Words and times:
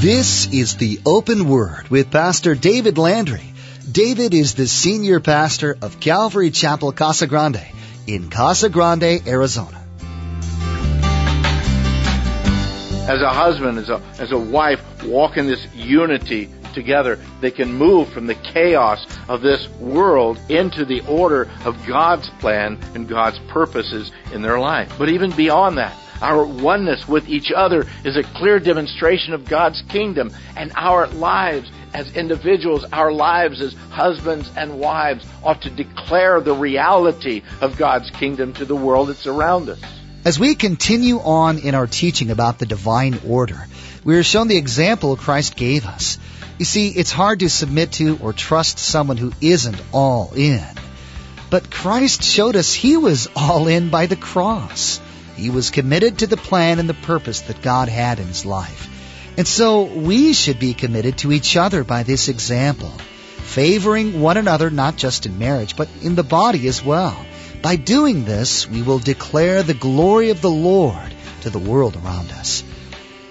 This 0.00 0.46
is 0.52 0.76
the 0.76 1.00
Open 1.04 1.48
Word 1.48 1.88
with 1.88 2.12
Pastor 2.12 2.54
David 2.54 2.98
Landry. 2.98 3.42
David 3.90 4.32
is 4.32 4.54
the 4.54 4.68
senior 4.68 5.18
pastor 5.18 5.76
of 5.82 5.98
Calvary 5.98 6.52
Chapel 6.52 6.92
Casa 6.92 7.26
Grande 7.26 7.66
in 8.06 8.30
Casa 8.30 8.68
Grande, 8.68 9.26
Arizona. 9.26 9.84
As 13.08 13.22
a 13.22 13.30
husband, 13.30 13.78
as 13.78 13.88
a, 13.88 14.00
as 14.20 14.30
a 14.30 14.38
wife, 14.38 14.80
walk 15.02 15.36
in 15.36 15.48
this 15.48 15.66
unity 15.74 16.48
together. 16.74 17.18
They 17.40 17.50
can 17.50 17.72
move 17.72 18.08
from 18.10 18.26
the 18.28 18.36
chaos 18.36 19.04
of 19.28 19.42
this 19.42 19.68
world 19.80 20.38
into 20.48 20.84
the 20.84 21.00
order 21.08 21.50
of 21.64 21.84
God's 21.88 22.30
plan 22.38 22.78
and 22.94 23.08
God's 23.08 23.40
purposes 23.48 24.12
in 24.32 24.42
their 24.42 24.60
life. 24.60 24.92
But 24.96 25.08
even 25.08 25.32
beyond 25.32 25.78
that, 25.78 25.98
our 26.20 26.44
oneness 26.44 27.06
with 27.06 27.28
each 27.28 27.50
other 27.54 27.86
is 28.04 28.16
a 28.16 28.22
clear 28.22 28.58
demonstration 28.58 29.34
of 29.34 29.44
God's 29.44 29.82
kingdom 29.88 30.32
and 30.56 30.72
our 30.74 31.06
lives 31.06 31.70
as 31.94 32.14
individuals, 32.16 32.84
our 32.92 33.12
lives 33.12 33.60
as 33.60 33.74
husbands 33.90 34.50
and 34.56 34.78
wives 34.78 35.26
ought 35.42 35.62
to 35.62 35.70
declare 35.70 36.40
the 36.40 36.54
reality 36.54 37.42
of 37.60 37.76
God's 37.76 38.10
kingdom 38.10 38.52
to 38.54 38.64
the 38.64 38.76
world 38.76 39.08
that's 39.08 39.26
around 39.26 39.68
us. 39.68 39.80
As 40.24 40.38
we 40.38 40.54
continue 40.54 41.18
on 41.20 41.58
in 41.58 41.74
our 41.74 41.86
teaching 41.86 42.30
about 42.30 42.58
the 42.58 42.66
divine 42.66 43.20
order, 43.26 43.66
we 44.04 44.16
are 44.16 44.22
shown 44.22 44.48
the 44.48 44.56
example 44.56 45.16
Christ 45.16 45.56
gave 45.56 45.86
us. 45.86 46.18
You 46.58 46.64
see, 46.64 46.88
it's 46.88 47.12
hard 47.12 47.40
to 47.40 47.48
submit 47.48 47.92
to 47.92 48.18
or 48.20 48.32
trust 48.32 48.78
someone 48.78 49.16
who 49.16 49.32
isn't 49.40 49.80
all 49.92 50.32
in. 50.34 50.64
But 51.50 51.70
Christ 51.70 52.22
showed 52.22 52.56
us 52.56 52.74
he 52.74 52.96
was 52.96 53.28
all 53.34 53.68
in 53.68 53.90
by 53.90 54.06
the 54.06 54.16
cross. 54.16 55.00
He 55.38 55.50
was 55.50 55.70
committed 55.70 56.18
to 56.18 56.26
the 56.26 56.36
plan 56.36 56.80
and 56.80 56.88
the 56.88 56.94
purpose 56.94 57.42
that 57.42 57.62
God 57.62 57.88
had 57.88 58.18
in 58.18 58.26
his 58.26 58.44
life. 58.44 58.88
And 59.36 59.46
so 59.46 59.84
we 59.84 60.32
should 60.32 60.58
be 60.58 60.74
committed 60.74 61.18
to 61.18 61.32
each 61.32 61.56
other 61.56 61.84
by 61.84 62.02
this 62.02 62.28
example, 62.28 62.90
favoring 63.36 64.20
one 64.20 64.36
another 64.36 64.68
not 64.68 64.96
just 64.96 65.26
in 65.26 65.38
marriage, 65.38 65.76
but 65.76 65.88
in 66.02 66.16
the 66.16 66.24
body 66.24 66.66
as 66.66 66.84
well. 66.84 67.24
By 67.62 67.76
doing 67.76 68.24
this, 68.24 68.68
we 68.68 68.82
will 68.82 68.98
declare 68.98 69.62
the 69.62 69.74
glory 69.74 70.30
of 70.30 70.40
the 70.40 70.50
Lord 70.50 71.14
to 71.42 71.50
the 71.50 71.60
world 71.60 71.94
around 71.94 72.32
us. 72.32 72.64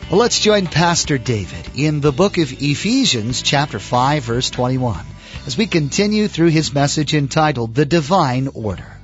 Well, 0.10 0.22
let's 0.22 0.40
join 0.40 0.68
Pastor 0.68 1.18
David 1.18 1.72
in 1.76 2.00
the 2.00 2.14
book 2.14 2.38
of 2.38 2.54
Ephesians, 2.54 3.42
chapter 3.42 3.80
5, 3.80 4.24
verse 4.24 4.50
21, 4.50 5.06
as 5.46 5.58
we 5.58 5.68
continue 5.68 6.30
through 6.30 6.52
his 6.52 6.74
message 6.74 7.14
entitled 7.14 7.76
The 7.76 7.86
Divine 7.86 8.48
Order. 8.54 8.96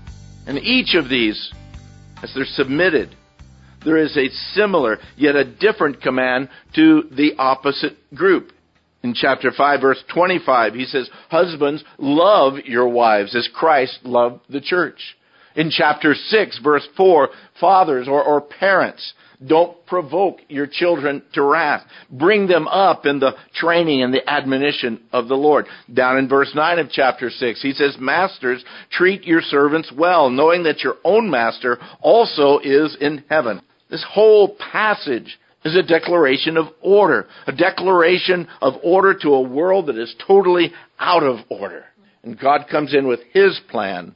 And 0.47 0.57
each 0.57 0.95
of 0.95 1.09
these 1.09 1.51
as 2.23 2.33
they're 2.33 2.45
submitted, 2.45 3.15
there 3.85 3.97
is 3.97 4.17
a 4.17 4.29
similar 4.53 4.97
yet 5.17 5.35
a 5.35 5.43
different 5.43 6.01
command 6.01 6.49
to 6.75 7.03
the 7.11 7.33
opposite 7.37 7.97
group. 8.15 8.51
In 9.03 9.13
chapter 9.13 9.51
5 9.51 9.81
verse 9.81 10.01
25, 10.13 10.73
he 10.73 10.85
says, 10.85 11.09
Husbands, 11.29 11.83
love 11.97 12.53
your 12.65 12.87
wives 12.87 13.35
as 13.35 13.49
Christ 13.53 13.99
loved 14.03 14.39
the 14.49 14.61
church. 14.61 15.17
In 15.55 15.69
chapter 15.69 16.15
6 16.15 16.59
verse 16.63 16.87
4, 16.97 17.29
fathers 17.59 18.07
or, 18.07 18.23
or 18.23 18.41
parents, 18.41 19.13
don't 19.45 19.85
provoke 19.85 20.39
your 20.47 20.67
children 20.67 21.21
to 21.33 21.43
wrath. 21.43 21.83
Bring 22.09 22.47
them 22.47 22.67
up 22.67 23.05
in 23.05 23.19
the 23.19 23.33
training 23.53 24.01
and 24.01 24.13
the 24.13 24.27
admonition 24.29 25.01
of 25.11 25.27
the 25.27 25.35
Lord. 25.35 25.65
Down 25.93 26.17
in 26.17 26.29
verse 26.29 26.51
9 26.55 26.79
of 26.79 26.89
chapter 26.89 27.29
6, 27.29 27.61
he 27.61 27.73
says, 27.73 27.97
Masters, 27.99 28.63
treat 28.91 29.25
your 29.25 29.41
servants 29.41 29.91
well, 29.95 30.29
knowing 30.29 30.63
that 30.63 30.81
your 30.81 30.95
own 31.03 31.29
master 31.29 31.77
also 32.01 32.59
is 32.63 32.95
in 32.99 33.23
heaven. 33.29 33.61
This 33.89 34.05
whole 34.09 34.55
passage 34.71 35.37
is 35.65 35.75
a 35.75 35.83
declaration 35.83 36.57
of 36.57 36.67
order, 36.81 37.27
a 37.47 37.51
declaration 37.51 38.47
of 38.61 38.73
order 38.83 39.13
to 39.21 39.29
a 39.29 39.41
world 39.41 39.87
that 39.87 39.97
is 39.97 40.15
totally 40.25 40.71
out 40.99 41.23
of 41.23 41.39
order. 41.49 41.85
And 42.23 42.39
God 42.39 42.65
comes 42.71 42.93
in 42.93 43.07
with 43.07 43.19
His 43.33 43.59
plan 43.69 44.15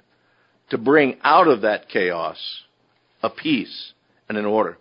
to 0.69 0.77
bring 0.77 1.17
out 1.23 1.47
of 1.47 1.61
that 1.61 1.89
chaos 1.89 2.37
a 3.23 3.29
peace 3.29 3.93
and 4.29 4.37
an 4.37 4.45
order 4.45 4.77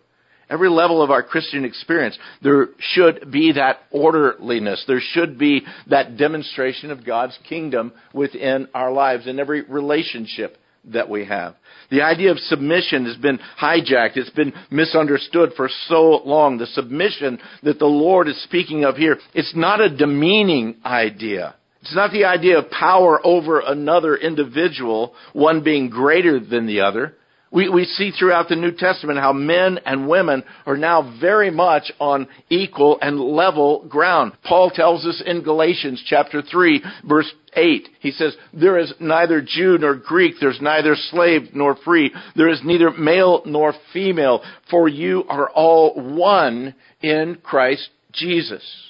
every 0.48 0.68
level 0.68 1.02
of 1.02 1.10
our 1.10 1.22
Christian 1.22 1.64
experience, 1.64 2.18
there 2.42 2.68
should 2.78 3.30
be 3.30 3.52
that 3.52 3.80
orderliness. 3.90 4.84
There 4.86 5.00
should 5.00 5.38
be 5.38 5.62
that 5.88 6.16
demonstration 6.16 6.90
of 6.90 7.04
God's 7.04 7.38
kingdom 7.48 7.92
within 8.12 8.68
our 8.74 8.92
lives 8.92 9.26
in 9.26 9.38
every 9.38 9.62
relationship 9.62 10.56
that 10.92 11.08
we 11.08 11.24
have. 11.24 11.56
The 11.90 12.02
idea 12.02 12.30
of 12.30 12.38
submission 12.38 13.06
has 13.06 13.16
been 13.16 13.40
hijacked. 13.60 14.16
It's 14.16 14.30
been 14.30 14.52
misunderstood 14.70 15.50
for 15.56 15.68
so 15.88 16.22
long. 16.24 16.58
The 16.58 16.66
submission 16.66 17.38
that 17.64 17.78
the 17.78 17.86
Lord 17.86 18.28
is 18.28 18.40
speaking 18.44 18.84
of 18.84 18.96
here, 18.96 19.18
it's 19.34 19.54
not 19.56 19.80
a 19.80 19.94
demeaning 19.94 20.76
idea. 20.84 21.56
It's 21.86 21.94
not 21.94 22.10
the 22.10 22.24
idea 22.24 22.58
of 22.58 22.68
power 22.68 23.24
over 23.24 23.60
another 23.60 24.16
individual, 24.16 25.14
one 25.32 25.62
being 25.62 25.88
greater 25.88 26.40
than 26.40 26.66
the 26.66 26.80
other. 26.80 27.14
We, 27.52 27.68
we 27.68 27.84
see 27.84 28.10
throughout 28.10 28.48
the 28.48 28.56
New 28.56 28.72
Testament 28.72 29.20
how 29.20 29.32
men 29.32 29.78
and 29.86 30.08
women 30.08 30.42
are 30.66 30.76
now 30.76 31.16
very 31.20 31.52
much 31.52 31.92
on 32.00 32.26
equal 32.50 32.98
and 33.00 33.20
level 33.20 33.86
ground. 33.88 34.32
Paul 34.42 34.70
tells 34.70 35.06
us 35.06 35.22
in 35.24 35.44
Galatians 35.44 36.02
chapter 36.04 36.42
3 36.42 36.82
verse 37.08 37.32
8, 37.54 37.88
he 38.00 38.10
says, 38.10 38.36
There 38.52 38.78
is 38.78 38.92
neither 38.98 39.40
Jew 39.40 39.78
nor 39.78 39.94
Greek, 39.94 40.34
there's 40.40 40.60
neither 40.60 40.96
slave 40.96 41.50
nor 41.54 41.76
free, 41.84 42.12
there 42.34 42.48
is 42.48 42.62
neither 42.64 42.90
male 42.90 43.42
nor 43.46 43.74
female, 43.92 44.42
for 44.70 44.88
you 44.88 45.22
are 45.28 45.48
all 45.50 45.94
one 45.94 46.74
in 47.00 47.38
Christ 47.44 47.88
Jesus. 48.12 48.86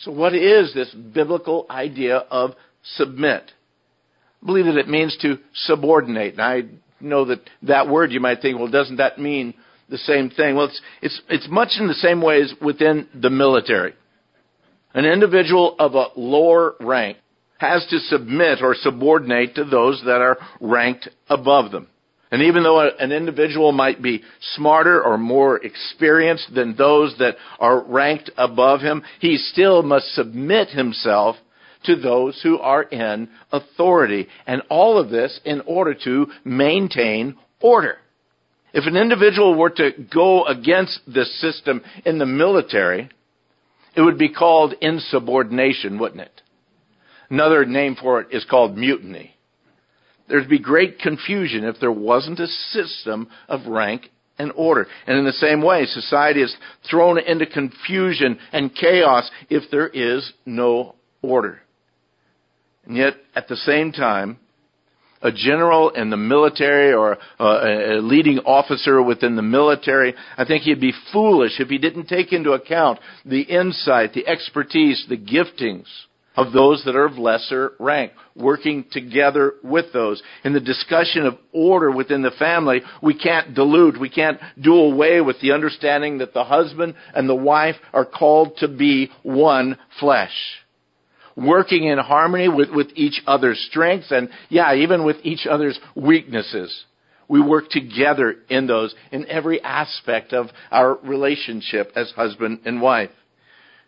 So 0.00 0.10
what 0.10 0.34
is 0.34 0.72
this 0.72 0.90
biblical 0.94 1.66
idea 1.68 2.16
of 2.16 2.52
submit? 2.96 3.50
I 4.42 4.46
believe 4.46 4.64
that 4.64 4.78
it 4.78 4.88
means 4.88 5.16
to 5.20 5.38
subordinate. 5.54 6.34
And 6.34 6.42
I 6.42 6.62
know 7.00 7.26
that 7.26 7.40
that 7.62 7.88
word, 7.88 8.12
you 8.12 8.20
might 8.20 8.40
think, 8.40 8.58
well, 8.58 8.70
doesn't 8.70 8.96
that 8.96 9.18
mean 9.18 9.54
the 9.90 9.98
same 9.98 10.30
thing? 10.30 10.56
Well, 10.56 10.66
it's, 10.66 10.80
it's, 11.02 11.20
it's 11.28 11.48
much 11.50 11.72
in 11.78 11.86
the 11.86 11.94
same 11.94 12.22
ways 12.22 12.52
within 12.62 13.08
the 13.14 13.28
military. 13.28 13.92
An 14.94 15.04
individual 15.04 15.76
of 15.78 15.94
a 15.94 16.06
lower 16.16 16.74
rank 16.80 17.18
has 17.58 17.86
to 17.90 17.98
submit 17.98 18.62
or 18.62 18.74
subordinate 18.74 19.54
to 19.56 19.64
those 19.64 20.02
that 20.06 20.22
are 20.22 20.38
ranked 20.60 21.08
above 21.28 21.72
them. 21.72 21.88
And 22.30 22.42
even 22.42 22.62
though 22.62 22.80
an 22.80 23.10
individual 23.10 23.72
might 23.72 24.00
be 24.00 24.22
smarter 24.54 25.02
or 25.02 25.18
more 25.18 25.56
experienced 25.56 26.54
than 26.54 26.76
those 26.76 27.16
that 27.18 27.36
are 27.58 27.82
ranked 27.82 28.30
above 28.36 28.80
him, 28.80 29.02
he 29.18 29.36
still 29.36 29.82
must 29.82 30.14
submit 30.14 30.68
himself 30.68 31.36
to 31.84 31.96
those 31.96 32.40
who 32.42 32.58
are 32.58 32.84
in 32.84 33.28
authority. 33.50 34.28
And 34.46 34.62
all 34.68 34.98
of 34.98 35.10
this 35.10 35.40
in 35.44 35.60
order 35.62 35.94
to 36.04 36.28
maintain 36.44 37.36
order. 37.60 37.96
If 38.72 38.86
an 38.86 38.96
individual 38.96 39.56
were 39.56 39.70
to 39.70 39.90
go 40.12 40.44
against 40.44 41.00
this 41.06 41.40
system 41.40 41.82
in 42.04 42.18
the 42.18 42.26
military, 42.26 43.10
it 43.96 44.00
would 44.02 44.18
be 44.18 44.32
called 44.32 44.74
insubordination, 44.80 45.98
wouldn't 45.98 46.20
it? 46.20 46.42
Another 47.28 47.64
name 47.64 47.96
for 48.00 48.20
it 48.20 48.28
is 48.30 48.44
called 48.44 48.76
mutiny. 48.76 49.34
There'd 50.30 50.48
be 50.48 50.60
great 50.60 51.00
confusion 51.00 51.64
if 51.64 51.80
there 51.80 51.90
wasn't 51.90 52.38
a 52.38 52.46
system 52.46 53.28
of 53.48 53.66
rank 53.66 54.10
and 54.38 54.52
order. 54.54 54.86
And 55.08 55.18
in 55.18 55.24
the 55.24 55.32
same 55.32 55.60
way, 55.60 55.86
society 55.86 56.40
is 56.40 56.56
thrown 56.88 57.18
into 57.18 57.46
confusion 57.46 58.38
and 58.52 58.72
chaos 58.72 59.28
if 59.48 59.68
there 59.72 59.88
is 59.88 60.32
no 60.46 60.94
order. 61.20 61.60
And 62.86 62.96
yet, 62.96 63.14
at 63.34 63.48
the 63.48 63.56
same 63.56 63.90
time, 63.90 64.38
a 65.20 65.32
general 65.32 65.90
in 65.90 66.10
the 66.10 66.16
military 66.16 66.94
or 66.94 67.18
a 67.40 67.98
leading 68.00 68.38
officer 68.38 69.02
within 69.02 69.34
the 69.34 69.42
military, 69.42 70.14
I 70.38 70.44
think 70.44 70.62
he'd 70.62 70.80
be 70.80 70.94
foolish 71.12 71.58
if 71.58 71.68
he 71.68 71.78
didn't 71.78 72.06
take 72.06 72.32
into 72.32 72.52
account 72.52 73.00
the 73.26 73.42
insight, 73.42 74.14
the 74.14 74.28
expertise, 74.28 75.04
the 75.08 75.18
giftings 75.18 75.88
of 76.36 76.52
those 76.52 76.82
that 76.84 76.96
are 76.96 77.06
of 77.06 77.18
lesser 77.18 77.72
rank, 77.78 78.12
working 78.36 78.84
together 78.90 79.54
with 79.62 79.92
those. 79.92 80.22
In 80.44 80.52
the 80.52 80.60
discussion 80.60 81.26
of 81.26 81.38
order 81.52 81.90
within 81.90 82.22
the 82.22 82.30
family, 82.30 82.82
we 83.02 83.14
can't 83.14 83.54
dilute, 83.54 84.00
we 84.00 84.10
can't 84.10 84.40
do 84.60 84.74
away 84.74 85.20
with 85.20 85.40
the 85.40 85.52
understanding 85.52 86.18
that 86.18 86.32
the 86.32 86.44
husband 86.44 86.94
and 87.14 87.28
the 87.28 87.34
wife 87.34 87.76
are 87.92 88.06
called 88.06 88.56
to 88.58 88.68
be 88.68 89.10
one 89.22 89.76
flesh 89.98 90.32
working 91.36 91.84
in 91.84 91.98
harmony 91.98 92.48
with, 92.48 92.70
with 92.70 92.88
each 92.94 93.22
other's 93.26 93.58
strengths 93.70 94.10
and, 94.10 94.28
yeah, 94.48 94.74
even 94.74 95.04
with 95.04 95.16
each 95.22 95.46
other's 95.48 95.78
weaknesses. 95.94 96.84
We 97.28 97.40
work 97.40 97.70
together 97.70 98.34
in 98.48 98.66
those, 98.66 98.94
in 99.12 99.26
every 99.28 99.62
aspect 99.62 100.32
of 100.32 100.48
our 100.70 100.96
relationship 100.96 101.92
as 101.94 102.10
husband 102.10 102.60
and 102.64 102.82
wife. 102.82 103.10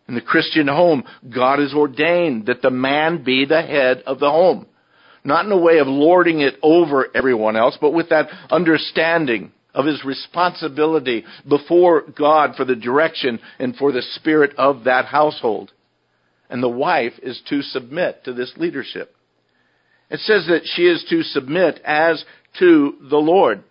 In 0.08 0.14
the 0.14 0.20
Christian 0.20 0.69
home, 0.69 1.04
God 1.34 1.58
has 1.58 1.72
ordained 1.75 2.46
that 2.46 2.62
the 2.62 2.70
man 2.70 3.22
be 3.22 3.44
the 3.44 3.62
head 3.62 4.02
of 4.06 4.19
the 4.19 4.31
home. 4.31 4.66
Not 5.25 5.46
in 5.46 5.52
a 5.52 5.58
way 5.58 5.78
of 5.78 5.87
lording 5.87 6.40
it 6.40 6.54
over 6.62 7.06
everyone 7.14 7.56
else, 7.56 7.78
but 7.81 7.93
with 7.93 8.08
that 8.08 8.28
understanding 8.50 9.52
of 9.75 9.87
his 9.87 10.04
responsibility 10.04 11.25
before 11.49 12.02
God 12.02 12.56
for 12.56 12.64
the 12.64 12.76
direction 12.76 13.38
and 13.58 13.76
for 13.76 13.93
the 13.93 14.02
spirit 14.02 14.54
of 14.56 14.84
that 14.84 15.06
household. 15.06 15.72
And 16.50 16.62
the 16.62 16.69
wife 16.69 17.14
is 17.22 17.40
to 17.48 17.62
submit 17.62 18.25
to 18.25 18.32
this 18.32 18.52
leadership. 18.56 19.14
It 20.10 20.20
says 20.20 20.46
that 20.48 20.62
she 20.64 20.82
is 20.82 21.05
to 21.08 21.22
submit 21.22 21.81
as 21.84 22.22
to 22.58 22.96
the 23.08 23.16
Lord. 23.16 23.62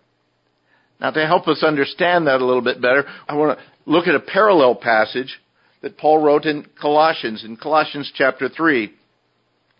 Now, 1.00 1.10
to 1.10 1.26
help 1.26 1.46
us 1.46 1.62
understand 1.62 2.26
that 2.26 2.40
a 2.40 2.44
little 2.44 2.62
bit 2.62 2.80
better, 2.80 3.04
I 3.28 3.34
want 3.34 3.58
to 3.58 3.64
look 3.90 4.08
at 4.08 4.14
a 4.14 4.20
parallel 4.20 4.74
passage 4.74 5.40
that 5.82 5.98
Paul 5.98 6.22
wrote 6.22 6.44
in 6.44 6.66
Colossians, 6.80 7.44
in 7.44 7.56
Colossians 7.56 8.10
chapter 8.14 8.48
3. 8.48 8.92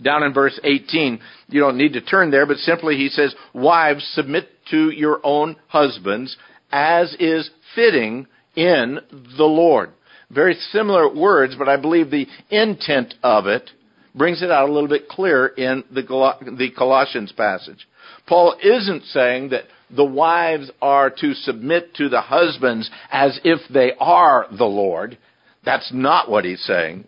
Down 0.02 0.24
in 0.24 0.34
verse 0.34 0.58
18, 0.64 1.20
you 1.48 1.60
don't 1.60 1.76
need 1.76 1.92
to 1.92 2.00
turn 2.00 2.30
there, 2.30 2.46
but 2.46 2.56
simply 2.58 2.96
he 2.96 3.08
says, 3.08 3.34
Wives, 3.54 4.04
submit 4.14 4.48
to 4.70 4.90
your 4.90 5.20
own 5.22 5.56
husbands 5.68 6.36
as 6.72 7.14
is 7.20 7.48
fitting 7.74 8.26
in 8.56 8.98
the 9.36 9.44
Lord. 9.44 9.90
Very 10.30 10.54
similar 10.72 11.14
words, 11.14 11.54
but 11.56 11.68
I 11.68 11.76
believe 11.76 12.10
the 12.10 12.26
intent 12.50 13.14
of 13.22 13.46
it 13.46 13.70
brings 14.14 14.42
it 14.42 14.50
out 14.50 14.68
a 14.68 14.72
little 14.72 14.88
bit 14.88 15.08
clearer 15.08 15.48
in 15.48 15.84
the, 15.90 16.02
the 16.02 16.70
Colossians 16.76 17.32
passage. 17.32 17.86
Paul 18.26 18.56
isn't 18.62 19.04
saying 19.04 19.50
that 19.50 19.64
the 19.94 20.04
wives 20.04 20.70
are 20.80 21.10
to 21.10 21.34
submit 21.34 21.94
to 21.96 22.08
the 22.08 22.20
husbands 22.20 22.90
as 23.10 23.38
if 23.44 23.60
they 23.72 23.92
are 23.98 24.46
the 24.50 24.64
Lord. 24.64 25.18
That's 25.64 25.90
not 25.92 26.30
what 26.30 26.44
he's 26.44 26.62
saying. 26.64 27.04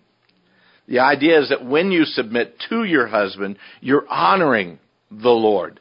The 0.86 1.00
idea 1.00 1.40
is 1.40 1.48
that 1.48 1.64
when 1.64 1.90
you 1.90 2.04
submit 2.04 2.56
to 2.68 2.84
your 2.84 3.06
husband, 3.06 3.56
you're 3.80 4.06
honoring 4.08 4.78
the 5.10 5.30
Lord. 5.30 5.80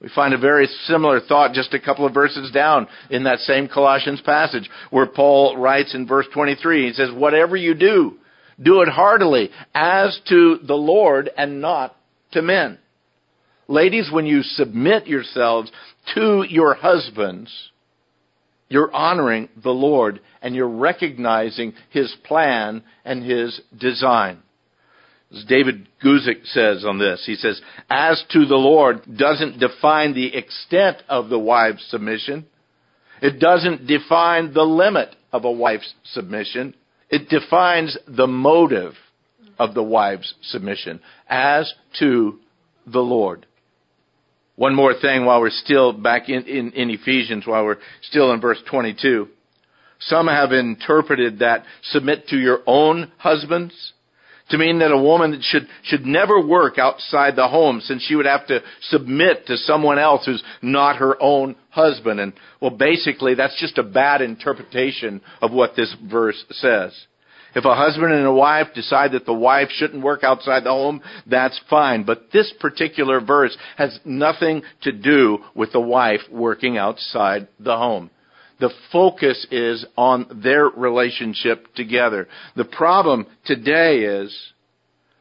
We 0.00 0.08
find 0.08 0.32
a 0.32 0.38
very 0.38 0.66
similar 0.86 1.20
thought 1.20 1.52
just 1.52 1.74
a 1.74 1.80
couple 1.80 2.06
of 2.06 2.14
verses 2.14 2.50
down 2.52 2.88
in 3.10 3.24
that 3.24 3.38
same 3.40 3.68
Colossians 3.68 4.20
passage 4.22 4.68
where 4.90 5.06
Paul 5.06 5.58
writes 5.58 5.94
in 5.94 6.06
verse 6.06 6.26
23, 6.32 6.88
he 6.88 6.92
says, 6.94 7.10
whatever 7.12 7.56
you 7.56 7.74
do, 7.74 8.16
do 8.62 8.80
it 8.80 8.88
heartily 8.88 9.50
as 9.74 10.18
to 10.28 10.58
the 10.66 10.74
Lord 10.74 11.30
and 11.36 11.60
not 11.60 11.96
to 12.32 12.42
men. 12.42 12.78
Ladies, 13.68 14.10
when 14.10 14.26
you 14.26 14.42
submit 14.42 15.06
yourselves 15.06 15.70
to 16.14 16.44
your 16.48 16.74
husbands, 16.74 17.52
you're 18.70 18.94
honoring 18.94 19.50
the 19.62 19.70
Lord 19.70 20.20
and 20.40 20.54
you're 20.54 20.68
recognizing 20.68 21.74
His 21.90 22.14
plan 22.24 22.82
and 23.04 23.22
His 23.22 23.60
design. 23.76 24.38
As 25.32 25.44
David 25.44 25.86
Guzik 26.02 26.46
says 26.46 26.84
on 26.84 26.98
this, 26.98 27.22
he 27.26 27.34
says, 27.36 27.60
as 27.88 28.24
to 28.30 28.46
the 28.46 28.56
Lord 28.56 29.02
doesn't 29.16 29.60
define 29.60 30.14
the 30.14 30.34
extent 30.34 30.98
of 31.08 31.28
the 31.28 31.38
wife's 31.38 31.88
submission. 31.90 32.46
It 33.20 33.38
doesn't 33.38 33.86
define 33.86 34.54
the 34.54 34.62
limit 34.62 35.14
of 35.32 35.44
a 35.44 35.52
wife's 35.52 35.92
submission. 36.04 36.74
It 37.10 37.28
defines 37.28 37.96
the 38.08 38.26
motive 38.26 38.94
of 39.58 39.74
the 39.74 39.82
wife's 39.82 40.34
submission 40.42 41.00
as 41.28 41.72
to 41.98 42.38
the 42.86 43.00
Lord. 43.00 43.46
One 44.60 44.74
more 44.74 44.92
thing 44.92 45.24
while 45.24 45.40
we're 45.40 45.48
still 45.48 45.94
back 45.94 46.28
in, 46.28 46.44
in, 46.44 46.72
in, 46.72 46.90
Ephesians, 46.90 47.46
while 47.46 47.64
we're 47.64 47.78
still 48.02 48.30
in 48.34 48.42
verse 48.42 48.58
22. 48.70 49.26
Some 50.00 50.26
have 50.26 50.52
interpreted 50.52 51.38
that 51.38 51.64
submit 51.84 52.28
to 52.28 52.36
your 52.36 52.58
own 52.66 53.10
husbands 53.16 53.94
to 54.50 54.58
mean 54.58 54.80
that 54.80 54.92
a 54.92 54.98
woman 54.98 55.40
should, 55.40 55.66
should 55.84 56.04
never 56.04 56.46
work 56.46 56.76
outside 56.76 57.36
the 57.36 57.48
home 57.48 57.80
since 57.80 58.02
she 58.02 58.14
would 58.14 58.26
have 58.26 58.46
to 58.48 58.60
submit 58.82 59.46
to 59.46 59.56
someone 59.56 59.98
else 59.98 60.26
who's 60.26 60.44
not 60.60 60.96
her 60.96 61.16
own 61.22 61.56
husband. 61.70 62.20
And 62.20 62.34
well, 62.60 62.70
basically 62.70 63.34
that's 63.34 63.58
just 63.58 63.78
a 63.78 63.82
bad 63.82 64.20
interpretation 64.20 65.22
of 65.40 65.52
what 65.52 65.74
this 65.74 65.96
verse 66.04 66.44
says. 66.50 66.92
If 67.54 67.64
a 67.64 67.74
husband 67.74 68.12
and 68.12 68.26
a 68.26 68.32
wife 68.32 68.68
decide 68.74 69.12
that 69.12 69.26
the 69.26 69.34
wife 69.34 69.68
shouldn't 69.70 70.04
work 70.04 70.22
outside 70.22 70.64
the 70.64 70.70
home, 70.70 71.02
that's 71.26 71.60
fine. 71.68 72.04
But 72.04 72.30
this 72.32 72.52
particular 72.60 73.20
verse 73.20 73.56
has 73.76 73.98
nothing 74.04 74.62
to 74.82 74.92
do 74.92 75.38
with 75.54 75.72
the 75.72 75.80
wife 75.80 76.20
working 76.30 76.78
outside 76.78 77.48
the 77.58 77.76
home. 77.76 78.10
The 78.60 78.70
focus 78.92 79.46
is 79.50 79.86
on 79.96 80.40
their 80.42 80.66
relationship 80.66 81.74
together. 81.74 82.28
The 82.56 82.66
problem 82.66 83.26
today 83.46 84.00
is 84.00 84.36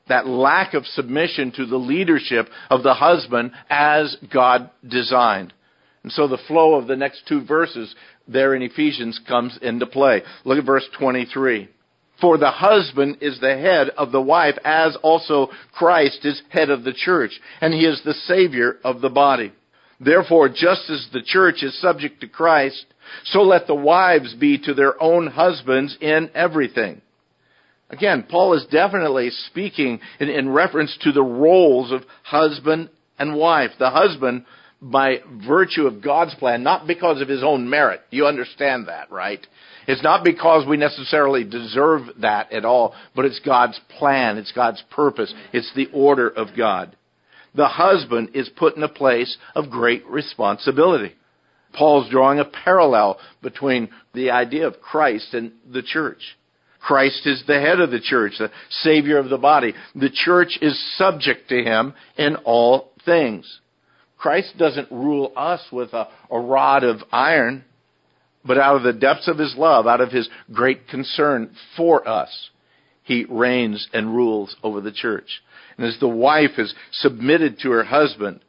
that 0.10 0.28
lack 0.28 0.74
of 0.74 0.86
submission 0.86 1.52
to 1.54 1.66
the 1.66 1.78
leadership 1.78 2.50
of 2.70 2.84
the 2.84 2.96
husband 2.96 3.52
as 3.70 4.18
God 4.32 4.70
designed. 4.86 5.54
And 6.04 6.12
so 6.12 6.28
the 6.28 6.40
flow 6.48 6.76
of 6.76 6.88
the 6.88 6.96
next 6.96 7.28
two 7.28 7.46
verses 7.46 7.96
there 8.28 8.54
in 8.56 8.62
Ephesians 8.62 9.20
comes 9.28 9.58
into 9.62 9.86
play. 9.86 10.22
Look 10.44 10.58
at 10.58 10.66
verse 10.66 10.88
23. 10.98 11.70
For 12.22 12.38
the 12.38 12.52
husband 12.52 13.18
is 13.22 13.40
the 13.40 13.58
head 13.58 13.90
of 13.98 14.12
the 14.12 14.22
wife, 14.22 14.56
as 14.64 14.98
also 15.02 15.50
Christ 15.74 16.26
is 16.26 16.42
head 16.50 16.70
of 16.70 16.84
the 16.84 16.94
church, 16.94 17.40
and 17.62 17.74
he 17.74 17.86
is 17.86 18.02
the 18.04 18.14
Savior 18.14 18.78
of 18.84 19.02
the 19.02 19.10
body. 19.10 19.54
Therefore, 20.00 20.50
just 20.50 20.90
as 20.90 21.08
the 21.12 21.22
church 21.22 21.62
is 21.62 21.80
subject 21.82 22.22
to 22.22 22.28
Christ, 22.28 22.86
so 23.26 23.42
let 23.42 23.68
the 23.68 23.76
wives 23.76 24.34
be 24.34 24.58
to 24.60 24.74
their 24.74 25.02
own 25.02 25.28
husbands 25.28 25.98
in 26.00 26.30
everything. 26.34 27.02
Again, 27.90 28.26
Paul 28.30 28.54
is 28.54 28.66
definitely 28.72 29.30
speaking 29.48 30.00
in, 30.20 30.30
in 30.30 30.50
reference 30.50 30.98
to 31.02 31.12
the 31.12 31.24
roles 31.24 31.92
of 31.92 32.04
husband 32.24 32.90
and 33.18 33.36
wife. 33.36 33.72
The 33.80 33.90
husband, 33.90 34.46
by 34.82 35.18
virtue 35.48 35.88
of 35.88 36.02
God's 36.02 36.36
plan, 36.36 36.64
not 36.64 36.88
because 36.88 37.20
of 37.20 37.28
his 37.28 37.44
own 37.44 37.70
merit. 37.70 38.02
You 38.12 38.28
understand 38.28 38.88
that, 38.88 39.12
right? 39.12 39.46
It's 39.90 40.04
not 40.04 40.24
because 40.24 40.68
we 40.68 40.78
necessarily 40.78 41.44
deserve 41.44 42.02
that 42.22 42.54
at 42.54 42.64
all, 42.64 42.94
but 43.16 43.26
it's 43.26 43.40
God's 43.40 43.80
plan, 43.98 44.38
it's 44.38 44.52
God's 44.52 44.84
purpose, 44.92 45.34
it's 45.52 45.74
the 45.76 45.88
order 45.92 46.30
of 46.30 46.50
God. 46.56 46.96
The 47.56 47.68
husband 47.68 48.36
is 48.36 48.48
put 48.56 48.78
in 48.78 48.84
a 48.84 48.88
place 48.88 49.36
of 49.56 49.72
great 49.72 50.06
responsibility. 50.06 51.16
Paul's 51.74 52.08
drawing 52.12 52.38
a 52.38 52.46
parallel 52.46 53.18
between 53.42 53.90
the 54.14 54.30
idea 54.30 54.68
of 54.68 54.80
Christ 54.80 55.34
and 55.34 55.54
the 55.68 55.82
church. 55.82 56.22
Christ 56.80 57.26
is 57.26 57.44
the 57.48 57.60
head 57.60 57.80
of 57.80 57.90
the 57.90 58.00
church, 58.00 58.34
the 58.38 58.52
Savior 58.70 59.18
of 59.18 59.30
the 59.30 59.40
body. 59.40 59.74
The 59.96 60.12
church 60.14 60.60
is 60.62 60.98
subject 61.00 61.50
to 61.50 61.64
Him 61.64 61.96
in 62.16 62.36
all 62.46 62.92
things. 63.06 63.60
Christ 64.20 64.56
doesn't 64.56 64.92
rule 64.92 65.34
us 65.36 65.62
with 65.72 65.94
a, 65.94 66.10
a 66.30 66.40
rod 66.40 66.84
of 66.84 66.98
iron. 67.12 67.66
But 68.46 68.58
out 68.58 68.78
of 68.78 68.84
the 68.84 68.94
depths 68.94 69.28
of 69.28 69.38
his 69.38 69.56
love, 69.58 69.86
out 69.86 70.02
of 70.02 70.12
his 70.12 70.30
great 70.52 70.88
concern 70.88 71.56
for 71.76 72.08
us, 72.08 72.50
he 73.04 73.26
reigns 73.30 73.88
and 73.94 74.16
rules 74.16 74.56
over 74.64 74.82
the 74.82 74.92
church. 74.92 75.42
And 75.78 75.86
as 75.86 75.98
the 76.00 76.08
wife 76.08 76.58
is 76.58 76.74
submitted 76.92 77.60
to 77.60 77.72
her 77.72 77.84
husband, 77.84 78.42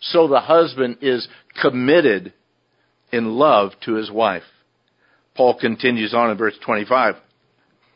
so 0.00 0.28
the 0.28 0.40
husband 0.40 0.98
is 1.02 1.26
committed 1.60 2.32
in 3.12 3.36
love 3.36 3.72
to 3.84 3.94
his 3.94 4.10
wife. 4.10 4.42
Paul 5.34 5.58
continues 5.58 6.14
on 6.14 6.30
in 6.30 6.36
verse 6.36 6.54
25. 6.64 7.16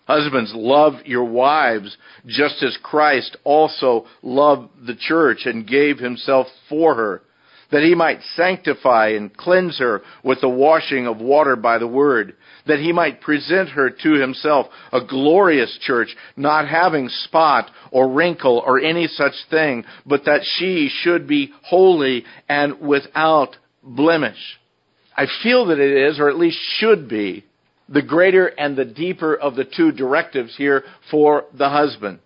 Husbands, 0.06 0.52
love 0.54 0.94
your 1.04 1.24
wives 1.24 1.96
just 2.26 2.62
as 2.62 2.78
Christ 2.82 3.36
also 3.44 4.06
loved 4.22 4.86
the 4.86 4.96
church 4.96 5.40
and 5.44 5.68
gave 5.68 5.98
himself 5.98 6.46
for 6.68 6.94
her 6.94 7.22
that 7.70 7.82
he 7.82 7.94
might 7.94 8.20
sanctify 8.34 9.08
and 9.08 9.36
cleanse 9.36 9.78
her 9.78 10.02
with 10.22 10.40
the 10.40 10.48
washing 10.48 11.06
of 11.06 11.20
water 11.20 11.56
by 11.56 11.78
the 11.78 11.86
word, 11.86 12.34
that 12.66 12.78
he 12.78 12.92
might 12.92 13.20
present 13.20 13.68
her 13.70 13.90
to 13.90 14.12
himself 14.12 14.66
a 14.92 15.04
glorious 15.04 15.78
church, 15.82 16.14
not 16.36 16.68
having 16.68 17.08
spot 17.08 17.70
or 17.90 18.08
wrinkle 18.10 18.62
or 18.64 18.80
any 18.80 19.06
such 19.06 19.34
thing, 19.50 19.84
but 20.06 20.24
that 20.24 20.40
she 20.56 20.90
should 21.02 21.26
be 21.26 21.52
holy 21.62 22.24
and 22.48 22.80
without 22.80 23.56
blemish. 23.82 24.58
I 25.16 25.26
feel 25.42 25.66
that 25.66 25.78
it 25.78 26.08
is, 26.10 26.20
or 26.20 26.30
at 26.30 26.38
least 26.38 26.58
should 26.76 27.08
be, 27.08 27.44
the 27.88 28.02
greater 28.02 28.46
and 28.46 28.76
the 28.76 28.84
deeper 28.84 29.34
of 29.34 29.56
the 29.56 29.64
two 29.64 29.92
directives 29.92 30.56
here 30.56 30.84
for 31.10 31.44
the 31.54 31.68
husband. 31.68 32.20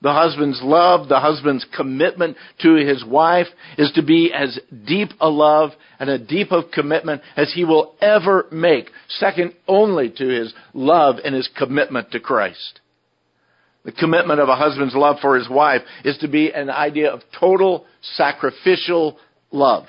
The 0.00 0.12
husband's 0.12 0.60
love, 0.62 1.08
the 1.08 1.18
husband's 1.18 1.66
commitment 1.76 2.36
to 2.60 2.74
his 2.74 3.04
wife 3.04 3.48
is 3.76 3.90
to 3.92 4.02
be 4.02 4.32
as 4.32 4.58
deep 4.86 5.08
a 5.20 5.28
love 5.28 5.70
and 5.98 6.08
a 6.08 6.18
deep 6.18 6.52
of 6.52 6.70
commitment 6.72 7.22
as 7.36 7.52
he 7.52 7.64
will 7.64 7.94
ever 8.00 8.46
make, 8.52 8.90
second 9.08 9.54
only 9.66 10.08
to 10.10 10.28
his 10.28 10.54
love 10.72 11.16
and 11.24 11.34
his 11.34 11.48
commitment 11.56 12.12
to 12.12 12.20
Christ. 12.20 12.80
The 13.84 13.92
commitment 13.92 14.38
of 14.38 14.48
a 14.48 14.56
husband's 14.56 14.94
love 14.94 15.16
for 15.20 15.36
his 15.36 15.48
wife 15.48 15.82
is 16.04 16.18
to 16.18 16.28
be 16.28 16.52
an 16.52 16.70
idea 16.70 17.10
of 17.10 17.22
total 17.38 17.84
sacrificial 18.02 19.18
love. 19.50 19.86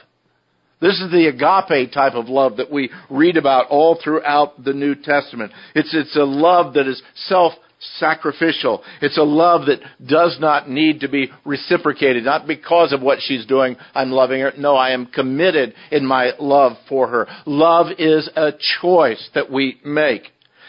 This 0.82 1.00
is 1.02 1.12
the 1.12 1.28
agape 1.28 1.92
type 1.92 2.14
of 2.14 2.30
love 2.30 2.58
that 2.58 2.72
we 2.72 2.90
read 3.10 3.36
about 3.36 3.68
all 3.68 4.00
throughout 4.02 4.64
the 4.64 4.74
New 4.74 4.96
Testament. 4.96 5.52
It's, 5.76 5.94
it's 5.94 6.16
a 6.16 6.24
love 6.24 6.76
that 6.76 6.88
is 6.88 7.02
self 7.16 7.54
sacrificial. 7.98 8.84
It's 9.02 9.18
a 9.18 9.24
love 9.24 9.68
that 9.68 9.80
does 10.06 10.38
not 10.40 10.70
need 10.70 11.02
to 11.02 11.10
be 11.10 11.32
reciprocated, 11.46 12.24
not 12.26 12.48
because 12.48 12.94
of 12.94 13.02
what 13.02 13.20
she's 13.22 13.46
doing, 13.46 13.78
I'm 13.94 14.12
loving 14.12 14.42
her. 14.42 14.54
No, 14.58 14.76
I 14.76 14.92
am 14.92 15.06
committed 15.06 15.74
in 15.92 16.06
my 16.06 16.32
love 16.40 16.74
for 16.88 17.08
her. 17.08 17.28
Love 17.46 17.88
is 17.98 18.30
a 18.36 18.52
choice 18.82 19.30
that 19.34 19.52
we 19.52 19.80
make. 19.86 20.24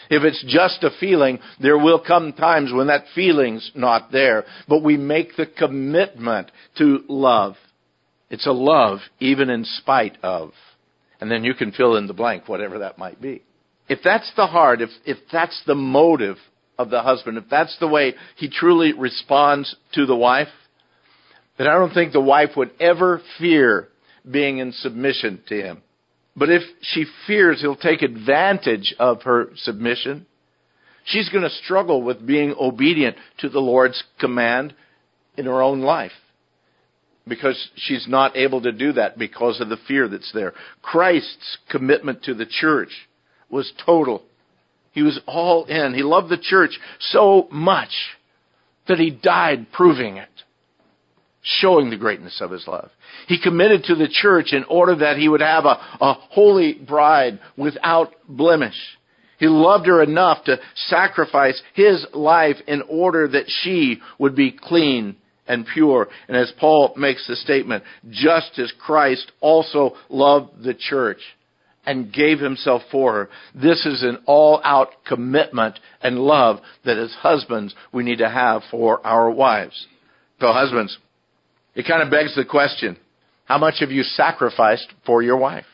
If 0.09 0.23
it's 0.23 0.43
just 0.45 0.83
a 0.83 0.89
feeling, 0.99 1.39
there 1.61 1.77
will 1.77 1.99
come 1.99 2.33
times 2.33 2.73
when 2.73 2.87
that 2.87 3.05
feeling's 3.15 3.71
not 3.75 4.11
there, 4.11 4.43
but 4.67 4.83
we 4.83 4.97
make 4.97 5.37
the 5.37 5.45
commitment 5.45 6.51
to 6.77 6.99
love. 7.07 7.55
It's 8.29 8.45
a 8.45 8.51
love 8.51 8.99
even 9.19 9.49
in 9.49 9.63
spite 9.63 10.17
of. 10.21 10.51
And 11.21 11.31
then 11.31 11.43
you 11.43 11.53
can 11.53 11.71
fill 11.71 11.95
in 11.95 12.07
the 12.07 12.13
blank, 12.13 12.49
whatever 12.49 12.79
that 12.79 12.97
might 12.97 13.21
be. 13.21 13.43
If 13.87 13.99
that's 14.03 14.31
the 14.35 14.47
heart, 14.47 14.81
if, 14.81 14.89
if 15.05 15.17
that's 15.31 15.61
the 15.65 15.75
motive 15.75 16.37
of 16.77 16.89
the 16.89 17.01
husband, 17.01 17.37
if 17.37 17.45
that's 17.49 17.77
the 17.79 17.87
way 17.87 18.15
he 18.37 18.49
truly 18.49 18.93
responds 18.93 19.75
to 19.93 20.05
the 20.05 20.15
wife, 20.15 20.47
then 21.57 21.67
I 21.67 21.73
don't 21.73 21.93
think 21.93 22.13
the 22.13 22.21
wife 22.21 22.51
would 22.57 22.71
ever 22.79 23.21
fear 23.39 23.89
being 24.29 24.57
in 24.59 24.71
submission 24.71 25.41
to 25.47 25.55
him. 25.55 25.81
But 26.35 26.49
if 26.49 26.63
she 26.81 27.05
fears 27.27 27.61
he'll 27.61 27.75
take 27.75 28.01
advantage 28.01 28.95
of 28.99 29.23
her 29.23 29.49
submission, 29.55 30.25
she's 31.05 31.29
going 31.29 31.43
to 31.43 31.49
struggle 31.49 32.01
with 32.01 32.25
being 32.25 32.55
obedient 32.59 33.17
to 33.39 33.49
the 33.49 33.59
Lord's 33.59 34.01
command 34.19 34.73
in 35.37 35.45
her 35.45 35.61
own 35.61 35.81
life 35.81 36.11
because 37.27 37.69
she's 37.75 38.07
not 38.07 38.35
able 38.35 38.61
to 38.61 38.71
do 38.71 38.93
that 38.93 39.17
because 39.17 39.61
of 39.61 39.69
the 39.69 39.77
fear 39.87 40.07
that's 40.07 40.31
there. 40.33 40.53
Christ's 40.81 41.57
commitment 41.69 42.23
to 42.23 42.33
the 42.33 42.45
church 42.45 42.89
was 43.49 43.71
total. 43.85 44.23
He 44.91 45.03
was 45.03 45.19
all 45.25 45.65
in. 45.65 45.93
He 45.93 46.03
loved 46.03 46.29
the 46.29 46.37
church 46.37 46.77
so 46.99 47.47
much 47.51 47.91
that 48.87 48.99
he 48.99 49.09
died 49.09 49.67
proving 49.71 50.17
it, 50.17 50.29
showing 51.41 51.89
the 51.89 51.97
greatness 51.97 52.41
of 52.41 52.51
his 52.51 52.67
love. 52.67 52.89
He 53.27 53.41
committed 53.41 53.85
to 53.85 53.95
the 53.95 54.09
church 54.09 54.53
in 54.53 54.65
order 54.65 54.95
that 54.97 55.17
he 55.17 55.29
would 55.29 55.41
have 55.41 55.65
a, 55.65 55.79
a 56.01 56.13
holy 56.31 56.73
bride 56.73 57.39
without 57.57 58.13
blemish. 58.27 58.75
He 59.37 59.47
loved 59.47 59.87
her 59.87 60.03
enough 60.03 60.43
to 60.45 60.59
sacrifice 60.75 61.61
his 61.73 62.05
life 62.13 62.57
in 62.67 62.83
order 62.83 63.27
that 63.29 63.45
she 63.47 63.99
would 64.19 64.35
be 64.35 64.51
clean 64.51 65.15
and 65.47 65.65
pure. 65.65 66.09
And 66.27 66.37
as 66.37 66.53
Paul 66.59 66.93
makes 66.95 67.25
the 67.27 67.35
statement, 67.35 67.83
just 68.09 68.59
as 68.59 68.71
Christ 68.79 69.31
also 69.39 69.95
loved 70.09 70.63
the 70.63 70.75
church 70.75 71.19
and 71.85 72.13
gave 72.13 72.39
himself 72.39 72.81
for 72.91 73.13
her. 73.13 73.29
This 73.55 73.85
is 73.85 74.03
an 74.03 74.19
all 74.25 74.61
out 74.63 74.89
commitment 75.07 75.79
and 76.01 76.19
love 76.19 76.59
that 76.85 76.97
as 76.97 77.13
husbands 77.13 77.73
we 77.91 78.03
need 78.03 78.19
to 78.19 78.29
have 78.29 78.61
for 78.69 79.05
our 79.05 79.31
wives. 79.31 79.87
So 80.39 80.51
husbands, 80.51 80.97
it 81.75 81.87
kind 81.87 82.03
of 82.03 82.11
begs 82.11 82.35
the 82.35 82.45
question, 82.45 82.97
how 83.45 83.57
much 83.57 83.75
have 83.79 83.91
you 83.91 84.03
sacrificed 84.03 84.87
for 85.05 85.21
your 85.21 85.37
wife? 85.37 85.65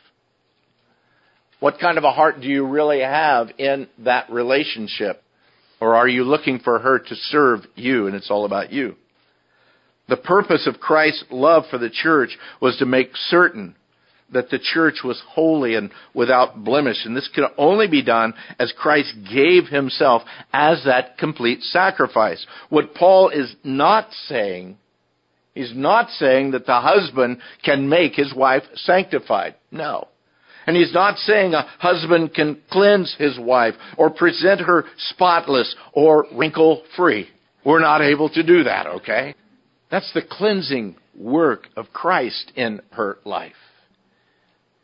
What 1.60 1.80
kind 1.80 1.98
of 1.98 2.04
a 2.04 2.12
heart 2.12 2.42
do 2.42 2.48
you 2.48 2.66
really 2.66 3.02
have 3.02 3.50
in 3.58 3.88
that 4.00 4.30
relationship? 4.30 5.22
Or 5.80 5.96
are 5.96 6.08
you 6.08 6.24
looking 6.24 6.60
for 6.60 6.80
her 6.80 7.00
to 7.00 7.16
serve 7.16 7.62
you 7.76 8.08
and 8.08 8.16
it's 8.16 8.32
all 8.32 8.46
about 8.46 8.72
you? 8.72 8.96
The 10.08 10.18
purpose 10.18 10.68
of 10.68 10.80
Christ's 10.80 11.26
love 11.30 11.64
for 11.70 11.78
the 11.78 11.90
church 11.90 12.38
was 12.62 12.78
to 12.78 12.86
make 12.86 13.10
certain 13.14 13.76
that 14.34 14.50
the 14.50 14.60
church 14.60 15.02
was 15.04 15.22
holy 15.30 15.76
and 15.76 15.92
without 16.14 16.64
blemish. 16.64 17.06
And 17.06 17.16
this 17.16 17.30
could 17.34 17.46
only 17.58 17.88
be 17.88 18.04
done 18.04 18.34
as 18.60 18.74
Christ 18.78 19.14
gave 19.32 19.68
himself 19.68 20.24
as 20.52 20.84
that 20.86 21.18
complete 21.18 21.62
sacrifice. 21.62 22.46
What 22.70 22.94
Paul 22.94 23.30
is 23.30 23.56
not 23.64 24.12
saying, 24.28 24.78
he's 25.54 25.74
not 25.76 26.10
saying 26.12 26.52
that 26.52 26.66
the 26.66 26.80
husband 26.80 27.40
can 27.64 27.88
make 27.88 28.14
his 28.14 28.34
wife 28.34 28.64
sanctified. 28.76 29.56
No. 29.72 30.08
And 30.66 30.76
he's 30.76 30.94
not 30.94 31.18
saying 31.20 31.54
a 31.54 31.62
husband 31.80 32.34
can 32.34 32.62
cleanse 32.70 33.16
his 33.18 33.40
wife 33.40 33.76
or 33.98 34.10
present 34.10 34.60
her 34.62 34.84
spotless 34.98 35.74
or 35.94 36.26
wrinkle 36.34 36.84
free. 36.98 37.30
We're 37.64 37.80
not 37.80 38.02
able 38.02 38.30
to 38.30 38.44
do 38.44 38.64
that, 38.64 38.88
okay? 38.88 39.34
That's 39.90 40.12
the 40.14 40.22
cleansing 40.30 40.98
work 41.18 41.68
of 41.78 41.94
Christ 41.94 42.52
in 42.56 42.82
her 42.92 43.20
life 43.24 43.54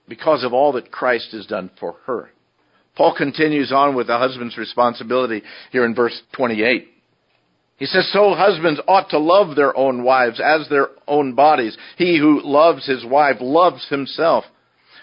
because 0.07 0.43
of 0.43 0.53
all 0.53 0.73
that 0.73 0.91
Christ 0.91 1.29
has 1.31 1.45
done 1.45 1.71
for 1.79 1.95
her. 2.05 2.29
Paul 2.95 3.15
continues 3.17 3.71
on 3.71 3.95
with 3.95 4.07
the 4.07 4.17
husband's 4.17 4.57
responsibility 4.57 5.41
here 5.71 5.85
in 5.85 5.95
verse 5.95 6.19
28. 6.33 6.87
He 7.77 7.85
says, 7.87 8.09
So 8.13 8.33
husbands 8.35 8.79
ought 8.87 9.09
to 9.09 9.19
love 9.19 9.55
their 9.55 9.75
own 9.75 10.03
wives 10.03 10.39
as 10.39 10.69
their 10.69 10.89
own 11.07 11.33
bodies. 11.33 11.77
He 11.97 12.17
who 12.19 12.41
loves 12.43 12.85
his 12.85 13.03
wife 13.03 13.37
loves 13.39 13.87
himself. 13.89 14.45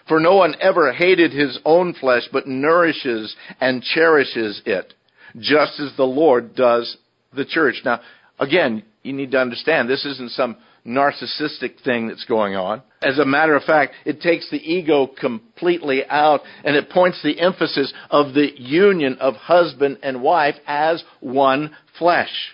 For 0.09 0.21
no 0.21 0.37
one 0.37 0.55
ever 0.61 0.93
hated 0.93 1.33
his 1.33 1.59
own 1.65 1.95
flesh, 1.95 2.23
but 2.33 2.47
nourishes 2.47 3.35
and 3.61 3.83
cherishes 3.83 4.63
it, 4.67 4.95
just 5.39 5.79
as 5.79 5.93
the 5.97 6.05
Lord 6.05 6.55
does 6.55 6.97
the 7.35 7.45
church. 7.45 7.83
Now, 7.85 8.01
again, 8.39 8.83
you 9.03 9.13
need 9.13 9.33
to 9.33 9.41
understand 9.41 9.89
this 9.89 10.05
isn't 10.05 10.33
some 10.33 10.57
narcissistic 10.87 11.83
thing 11.85 12.09
that's 12.09 12.25
going 12.25 12.57
on. 12.57 12.83
As 13.03 13.19
a 13.19 13.25
matter 13.25 13.55
of 13.55 13.65
fact, 13.65 13.95
it 14.05 14.21
takes 14.21 14.51
the 14.51 14.59
ego 14.59 15.07
completely 15.07 16.05
out 16.07 16.41
and 16.65 16.77
it 16.77 16.91
points 16.91 17.23
the 17.23 17.41
emphasis 17.41 17.93
of 18.11 18.35
the 18.35 18.49
union 18.57 19.19
of 19.21 19.35
husband 19.35 19.99
and 20.03 20.23
wife 20.23 20.57
as 20.67 21.03
one 21.21 21.75
flesh. 21.99 22.53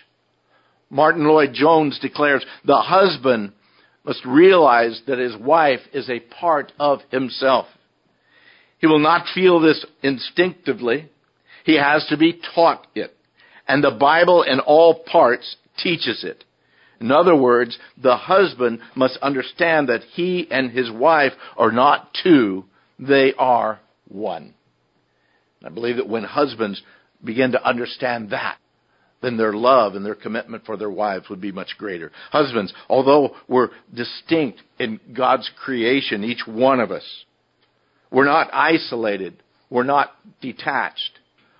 Martyn 0.89 1.27
Lloyd-Jones 1.27 1.99
declares 1.99 2.45
the 2.65 2.77
husband 2.77 3.51
must 4.05 4.23
realize 4.25 5.01
that 5.07 5.19
his 5.19 5.35
wife 5.35 5.81
is 5.93 6.09
a 6.09 6.19
part 6.19 6.71
of 6.79 6.99
himself. 7.11 7.67
He 8.79 8.87
will 8.87 8.99
not 8.99 9.27
feel 9.33 9.59
this 9.59 9.85
instinctively. 10.01 11.09
He 11.65 11.75
has 11.77 12.05
to 12.07 12.17
be 12.17 12.39
taught 12.55 12.87
it. 12.95 13.13
And 13.67 13.83
the 13.83 13.91
Bible 13.91 14.43
in 14.43 14.61
all 14.61 15.03
parts 15.03 15.57
teaches 15.77 16.23
it. 16.23 16.45
In 16.99 17.11
other 17.11 17.35
words, 17.35 17.77
the 18.01 18.15
husband 18.15 18.79
must 18.95 19.17
understand 19.17 19.89
that 19.89 20.01
he 20.13 20.47
and 20.49 20.71
his 20.71 20.89
wife 20.91 21.33
are 21.55 21.71
not 21.71 22.09
two, 22.23 22.65
they 22.99 23.33
are 23.37 23.79
one. 24.07 24.53
I 25.63 25.69
believe 25.69 25.97
that 25.97 26.09
when 26.09 26.23
husbands 26.23 26.81
begin 27.23 27.51
to 27.51 27.67
understand 27.67 28.31
that, 28.31 28.57
then 29.21 29.37
their 29.37 29.53
love 29.53 29.95
and 29.95 30.05
their 30.05 30.15
commitment 30.15 30.65
for 30.65 30.77
their 30.77 30.89
wives 30.89 31.29
would 31.29 31.41
be 31.41 31.51
much 31.51 31.75
greater. 31.77 32.11
Husbands, 32.31 32.73
although 32.87 33.35
we're 33.47 33.69
distinct 33.93 34.61
in 34.79 34.99
God's 35.15 35.49
creation, 35.63 36.23
each 36.23 36.45
one 36.45 36.79
of 36.79 36.91
us, 36.91 37.03
we're 38.11 38.25
not 38.25 38.49
isolated. 38.53 39.41
We're 39.69 39.83
not 39.83 40.11
detached. 40.41 41.16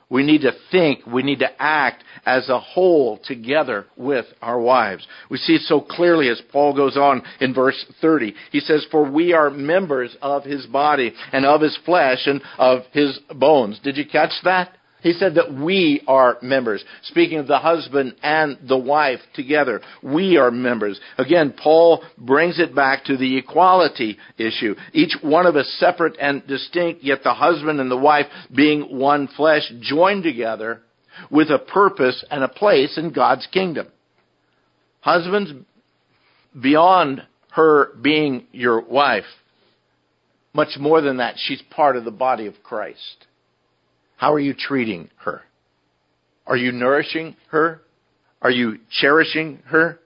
We 0.10 0.24
need 0.24 0.42
to 0.42 0.54
think, 0.72 1.06
we 1.06 1.22
need 1.22 1.40
to 1.40 1.62
act 1.62 2.04
as 2.26 2.48
a 2.48 2.60
whole 2.60 3.20
together 3.26 3.88
with 3.98 4.26
our 4.42 4.60
wives. 4.60 5.06
We 5.30 5.38
see 5.38 5.56
it 5.56 5.64
so 5.64 5.82
clearly 5.82 6.30
as 6.30 6.42
Paul 6.52 6.74
goes 6.74 6.96
on 6.96 7.24
in 7.42 7.54
verse 7.54 7.86
30. 8.02 8.34
He 8.52 8.62
says, 8.62 8.86
For 8.90 9.10
we 9.10 9.34
are 9.34 9.50
members 9.50 10.16
of 10.22 10.46
his 10.46 10.66
body 10.66 11.14
and 11.34 11.46
of 11.46 11.62
his 11.62 11.78
flesh 11.86 12.26
and 12.26 12.42
of 12.58 12.84
his 12.94 13.20
bones. 13.36 13.80
Did 13.84 13.98
you 13.98 14.06
catch 14.06 14.32
that? 14.46 14.78
He 15.02 15.14
said 15.14 15.36
that 15.36 15.54
we 15.54 16.02
are 16.08 16.38
members. 16.42 16.84
Speaking 17.04 17.38
of 17.38 17.48
the 17.48 17.60
husband 17.60 18.16
and 18.24 18.58
the 18.68 18.78
wife 18.78 19.20
together, 19.36 19.82
we 20.02 20.38
are 20.38 20.50
members. 20.50 21.00
Again, 21.20 21.54
Paul 21.56 22.04
brings 22.18 22.60
it 22.60 22.74
back 22.74 23.06
to 23.06 23.16
the 23.16 23.38
equality 23.38 24.18
issue. 24.38 24.76
Each 24.94 25.16
one 25.22 25.46
of 25.46 25.56
us 25.56 25.68
separate 25.80 26.18
and 26.20 26.46
distinct, 26.48 27.04
yet 27.04 27.20
the 27.24 27.34
husband 27.34 27.80
and 27.80 27.92
the 27.92 27.98
wife 27.98 28.26
being 28.54 28.98
one 28.98 29.28
flesh, 29.28 29.72
joined 29.82 30.24
together 30.24 30.82
with 31.30 31.50
a 31.52 31.60
purpose 31.60 32.26
and 32.32 32.44
a 32.44 32.50
place 32.50 32.98
in 32.98 33.14
God's 33.14 33.48
kingdom. 33.48 33.88
Husbands, 35.02 35.54
beyond 36.60 37.22
her 37.52 37.94
being 38.02 38.48
your 38.52 38.82
wife, 38.82 39.26
much 40.54 40.78
more 40.80 41.02
than 41.02 41.18
that, 41.18 41.36
she's 41.38 41.62
part 41.70 41.98
of 41.98 42.04
the 42.04 42.12
body 42.12 42.48
of 42.48 42.56
Christ. 42.64 43.28
How 44.18 44.34
are 44.34 44.40
you 44.40 44.54
treating 44.54 45.10
her? 45.24 45.42
Are 46.46 46.58
you 46.58 46.72
nourishing 46.72 47.36
her? 47.52 47.82
Are 48.42 48.52
you 48.52 48.80
cherishing 48.90 49.60
her? 49.68 50.00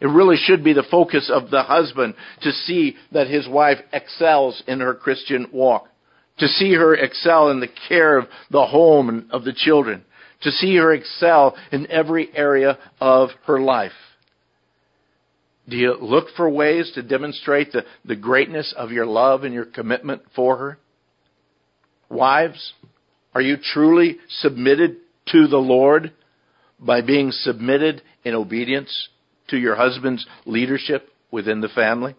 It 0.00 0.06
really 0.06 0.36
should 0.36 0.64
be 0.64 0.72
the 0.72 0.86
focus 0.90 1.30
of 1.32 1.50
the 1.50 1.62
husband 1.62 2.14
to 2.42 2.52
see 2.52 2.96
that 3.12 3.28
his 3.28 3.46
wife 3.46 3.78
excels 3.92 4.62
in 4.66 4.80
her 4.80 4.94
Christian 4.94 5.46
walk, 5.52 5.88
to 6.38 6.48
see 6.48 6.74
her 6.74 6.94
excel 6.94 7.50
in 7.50 7.60
the 7.60 7.68
care 7.88 8.16
of 8.16 8.26
the 8.50 8.64
home 8.66 9.10
and 9.10 9.30
of 9.30 9.44
the 9.44 9.52
children, 9.52 10.04
to 10.42 10.50
see 10.50 10.76
her 10.76 10.94
excel 10.94 11.54
in 11.70 11.86
every 11.90 12.30
area 12.34 12.78
of 12.98 13.28
her 13.46 13.60
life. 13.60 13.92
Do 15.68 15.76
you 15.76 15.96
look 16.00 16.28
for 16.34 16.48
ways 16.48 16.90
to 16.94 17.02
demonstrate 17.02 17.72
the, 17.72 17.84
the 18.06 18.16
greatness 18.16 18.74
of 18.76 18.90
your 18.90 19.06
love 19.06 19.44
and 19.44 19.52
your 19.52 19.66
commitment 19.66 20.22
for 20.34 20.56
her? 20.56 20.78
Wives, 22.08 22.72
are 23.34 23.40
you 23.40 23.56
truly 23.56 24.18
submitted 24.28 24.96
to 25.28 25.46
the 25.46 25.58
Lord 25.58 26.12
by 26.78 27.00
being 27.00 27.30
submitted 27.30 28.02
in 28.24 28.34
obedience 28.34 29.08
to 29.48 29.56
your 29.56 29.76
husband's 29.76 30.26
leadership 30.46 31.08
within 31.30 31.60
the 31.60 31.68
family? 31.68 32.16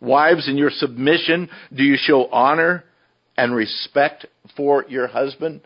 Wives, 0.00 0.48
in 0.48 0.56
your 0.58 0.70
submission, 0.70 1.48
do 1.74 1.82
you 1.82 1.96
show 1.96 2.28
honor 2.30 2.84
and 3.36 3.54
respect 3.54 4.26
for 4.56 4.84
your 4.88 5.06
husband? 5.06 5.62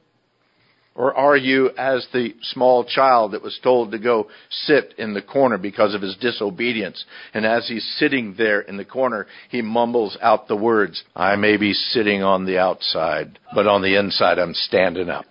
Or 0.96 1.14
are 1.14 1.36
you 1.36 1.70
as 1.76 2.06
the 2.12 2.34
small 2.42 2.82
child 2.82 3.32
that 3.32 3.42
was 3.42 3.58
told 3.62 3.90
to 3.90 3.98
go 3.98 4.28
sit 4.50 4.94
in 4.96 5.12
the 5.12 5.20
corner 5.20 5.58
because 5.58 5.94
of 5.94 6.00
his 6.00 6.16
disobedience? 6.16 7.04
And 7.34 7.44
as 7.44 7.68
he's 7.68 7.86
sitting 7.98 8.34
there 8.38 8.62
in 8.62 8.78
the 8.78 8.84
corner, 8.84 9.26
he 9.50 9.60
mumbles 9.60 10.16
out 10.22 10.48
the 10.48 10.56
words, 10.56 11.04
I 11.14 11.36
may 11.36 11.58
be 11.58 11.74
sitting 11.74 12.22
on 12.22 12.46
the 12.46 12.58
outside, 12.58 13.38
but 13.54 13.66
on 13.66 13.82
the 13.82 13.96
inside 13.96 14.38
I'm 14.38 14.54
standing 14.54 15.10
up. 15.10 15.26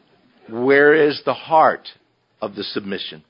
Where 0.50 0.94
is 0.94 1.22
the 1.26 1.34
heart 1.34 1.88
of 2.42 2.54
the 2.54 2.64
submission? 2.64 3.24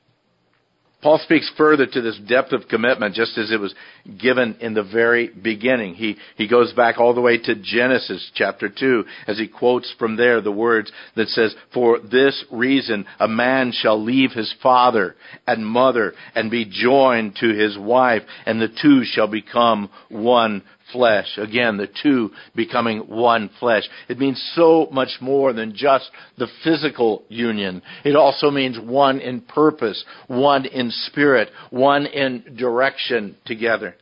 Paul 1.05 1.19
speaks 1.19 1.47
further 1.55 1.85
to 1.85 2.01
this 2.01 2.17
depth 2.27 2.51
of 2.51 2.67
commitment 2.67 3.13
just 3.13 3.37
as 3.37 3.51
it 3.51 3.59
was 3.59 3.75
given 4.19 4.55
in 4.59 4.73
the 4.73 4.81
very 4.81 5.27
beginning. 5.27 5.93
He, 5.93 6.17
he 6.35 6.47
goes 6.47 6.73
back 6.73 6.97
all 6.97 7.13
the 7.13 7.21
way 7.21 7.37
to 7.37 7.53
Genesis 7.53 8.31
chapter 8.33 8.69
2 8.69 9.05
as 9.27 9.37
he 9.37 9.47
quotes 9.47 9.93
from 9.99 10.17
there 10.17 10.41
the 10.41 10.51
words 10.51 10.91
that 11.15 11.27
says, 11.27 11.53
For 11.75 11.99
this 11.99 12.43
reason 12.51 13.05
a 13.19 13.27
man 13.27 13.71
shall 13.71 14.03
leave 14.03 14.31
his 14.31 14.51
father 14.63 15.15
and 15.45 15.63
mother 15.63 16.13
and 16.33 16.49
be 16.49 16.65
joined 16.65 17.35
to 17.35 17.49
his 17.53 17.77
wife 17.77 18.23
and 18.47 18.59
the 18.59 18.73
two 18.81 19.03
shall 19.03 19.27
become 19.27 19.91
one 20.09 20.63
flesh. 20.91 21.37
Again, 21.37 21.77
the 21.77 21.89
two 22.03 22.31
becoming 22.55 22.99
one 22.99 23.49
flesh. 23.59 23.83
It 24.09 24.19
means 24.19 24.41
so 24.55 24.87
much 24.91 25.17
more 25.21 25.53
than 25.53 25.75
just 25.75 26.09
the 26.37 26.47
physical 26.63 27.23
union. 27.29 27.81
It 28.03 28.15
also 28.15 28.51
means 28.51 28.77
one 28.79 29.19
in 29.19 29.41
purpose, 29.41 30.03
one 30.27 30.65
in 30.65 30.91
spirit, 30.91 31.49
one 31.69 32.05
in 32.05 32.55
direction 32.57 33.35
together. 33.45 33.95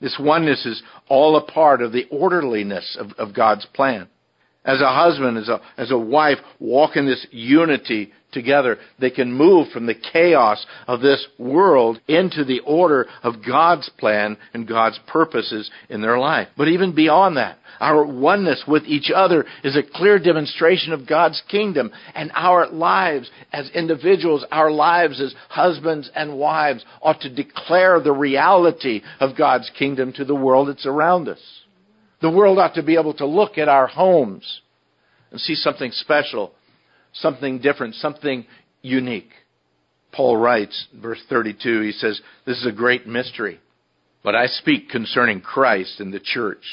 This 0.00 0.16
oneness 0.18 0.64
is 0.64 0.82
all 1.08 1.36
a 1.36 1.50
part 1.50 1.82
of 1.82 1.92
the 1.92 2.06
orderliness 2.10 2.96
of, 2.98 3.12
of 3.18 3.34
God's 3.34 3.66
plan. 3.66 4.08
As 4.64 4.80
a 4.80 4.94
husband, 4.94 5.38
as 5.38 5.48
a, 5.48 5.60
as 5.78 5.90
a 5.90 5.98
wife, 5.98 6.38
walk 6.58 6.96
in 6.96 7.06
this 7.06 7.26
unity 7.30 8.12
together. 8.32 8.78
They 8.98 9.10
can 9.10 9.32
move 9.32 9.68
from 9.72 9.86
the 9.86 9.94
chaos 9.94 10.64
of 10.86 11.00
this 11.00 11.26
world 11.38 12.00
into 12.08 12.44
the 12.44 12.60
order 12.60 13.06
of 13.22 13.44
God's 13.46 13.88
plan 13.98 14.36
and 14.52 14.68
God's 14.68 15.00
purposes 15.06 15.70
in 15.88 16.00
their 16.00 16.18
life. 16.18 16.48
But 16.56 16.68
even 16.68 16.94
beyond 16.94 17.36
that, 17.36 17.58
our 17.80 18.04
oneness 18.04 18.64
with 18.66 18.84
each 18.84 19.10
other 19.14 19.46
is 19.64 19.76
a 19.76 19.82
clear 19.82 20.18
demonstration 20.18 20.92
of 20.92 21.08
God's 21.08 21.42
kingdom. 21.50 21.90
And 22.14 22.30
our 22.34 22.68
lives 22.68 23.30
as 23.52 23.70
individuals, 23.70 24.44
our 24.50 24.70
lives 24.70 25.20
as 25.20 25.34
husbands 25.48 26.10
and 26.14 26.38
wives 26.38 26.84
ought 27.00 27.20
to 27.22 27.34
declare 27.34 28.00
the 28.00 28.12
reality 28.12 29.02
of 29.20 29.36
God's 29.36 29.70
kingdom 29.78 30.12
to 30.14 30.24
the 30.24 30.34
world 30.34 30.68
that's 30.68 30.86
around 30.86 31.28
us. 31.28 31.40
The 32.20 32.30
world 32.30 32.58
ought 32.58 32.74
to 32.74 32.82
be 32.82 32.96
able 32.96 33.14
to 33.14 33.26
look 33.26 33.58
at 33.58 33.68
our 33.68 33.86
homes 33.86 34.60
and 35.30 35.40
see 35.40 35.54
something 35.54 35.90
special 35.92 36.52
something 37.12 37.58
different, 37.58 37.94
something 37.94 38.46
unique. 38.82 39.30
Paul 40.12 40.36
writes, 40.36 40.88
verse 40.94 41.22
32, 41.28 41.82
he 41.82 41.92
says, 41.92 42.20
This 42.46 42.58
is 42.58 42.66
a 42.66 42.72
great 42.72 43.06
mystery, 43.06 43.60
but 44.22 44.34
I 44.34 44.46
speak 44.46 44.88
concerning 44.88 45.40
Christ 45.40 46.00
and 46.00 46.12
the 46.12 46.20
church. 46.20 46.64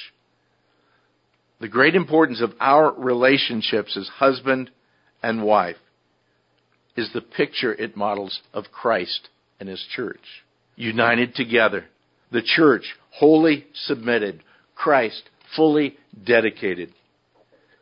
The 1.60 1.68
great 1.68 1.96
importance 1.96 2.42
of 2.42 2.54
our 2.60 2.92
relationships 2.94 3.98
as 3.98 4.08
husband 4.08 4.72
and 5.24 5.44
wife 5.44 5.78
is 6.96 7.12
the 7.14 7.22
picture 7.22 7.74
it 7.74 7.96
models 7.96 8.42
of 8.54 8.66
Christ 8.72 9.30
and 9.60 9.68
his 9.70 9.84
church. 9.96 10.44
United 10.76 11.36
together. 11.36 11.86
The 12.32 12.44
church 12.44 12.96
wholly 13.12 13.66
submitted. 13.74 14.44
Christ 14.76 15.30
fully 15.56 15.98
dedicated. 16.26 16.94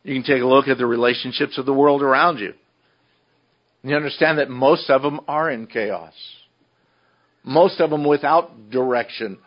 You 0.03 0.13
can 0.13 0.23
take 0.23 0.41
a 0.41 0.47
look 0.47 0.67
at 0.67 0.77
the 0.77 0.85
relationships 0.85 1.57
of 1.57 1.65
the 1.65 1.73
world 1.73 2.01
around 2.01 2.39
you. 2.39 2.53
And 3.81 3.91
you 3.91 3.95
understand 3.95 4.39
that 4.39 4.49
most 4.49 4.89
of 4.89 5.01
them 5.01 5.21
are 5.27 5.49
in 5.49 5.67
chaos. 5.67 6.13
Most 7.43 7.79
of 7.79 7.89
them 7.89 8.05
without 8.05 8.69
direction, 8.69 9.37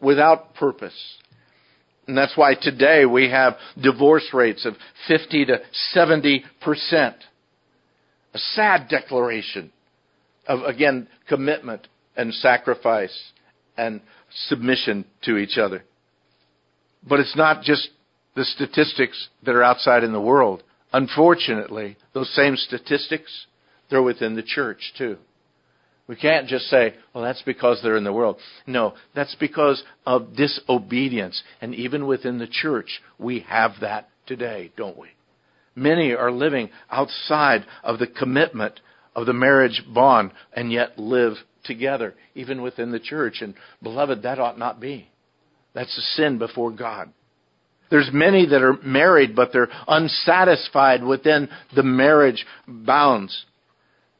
without 0.00 0.54
purpose. 0.54 0.94
And 2.06 2.16
that's 2.16 2.36
why 2.36 2.54
today 2.54 3.04
we 3.04 3.30
have 3.30 3.54
divorce 3.80 4.28
rates 4.32 4.64
of 4.66 4.74
50 5.06 5.46
to 5.46 5.60
70 5.92 6.44
percent. 6.60 7.16
A 8.34 8.38
sad 8.38 8.88
declaration 8.88 9.72
of, 10.46 10.62
again, 10.62 11.08
commitment 11.28 11.86
and 12.16 12.32
sacrifice 12.34 13.16
and 13.76 14.00
submission 14.48 15.04
to 15.22 15.36
each 15.36 15.58
other. 15.58 15.84
But 17.06 17.20
it's 17.20 17.36
not 17.36 17.62
just 17.62 17.88
the 18.36 18.44
statistics 18.44 19.28
that 19.44 19.54
are 19.54 19.62
outside 19.62 20.04
in 20.04 20.12
the 20.12 20.20
world. 20.20 20.62
Unfortunately, 20.92 21.96
those 22.14 22.34
same 22.34 22.56
statistics, 22.56 23.46
they're 23.88 24.02
within 24.02 24.34
the 24.34 24.42
church 24.42 24.92
too. 24.96 25.16
We 26.06 26.16
can't 26.16 26.48
just 26.48 26.64
say, 26.66 26.94
well, 27.14 27.22
that's 27.22 27.42
because 27.42 27.80
they're 27.82 27.96
in 27.96 28.02
the 28.02 28.12
world. 28.12 28.38
No, 28.66 28.94
that's 29.14 29.36
because 29.36 29.82
of 30.04 30.34
disobedience. 30.34 31.40
And 31.60 31.72
even 31.74 32.06
within 32.06 32.38
the 32.38 32.48
church, 32.48 33.00
we 33.16 33.40
have 33.48 33.72
that 33.80 34.08
today, 34.26 34.72
don't 34.76 34.98
we? 34.98 35.08
Many 35.76 36.12
are 36.12 36.32
living 36.32 36.70
outside 36.90 37.64
of 37.84 38.00
the 38.00 38.08
commitment 38.08 38.80
of 39.14 39.26
the 39.26 39.32
marriage 39.32 39.84
bond 39.92 40.32
and 40.52 40.72
yet 40.72 40.98
live 40.98 41.34
together, 41.62 42.14
even 42.34 42.60
within 42.60 42.90
the 42.90 42.98
church. 42.98 43.40
And 43.40 43.54
beloved, 43.80 44.22
that 44.22 44.40
ought 44.40 44.58
not 44.58 44.80
be. 44.80 45.09
That's 45.74 45.96
a 45.96 46.02
sin 46.16 46.38
before 46.38 46.70
God. 46.70 47.12
There's 47.90 48.10
many 48.12 48.46
that 48.46 48.62
are 48.62 48.78
married, 48.84 49.34
but 49.34 49.52
they're 49.52 49.68
unsatisfied 49.88 51.02
within 51.02 51.48
the 51.74 51.82
marriage 51.82 52.46
bounds. 52.66 53.44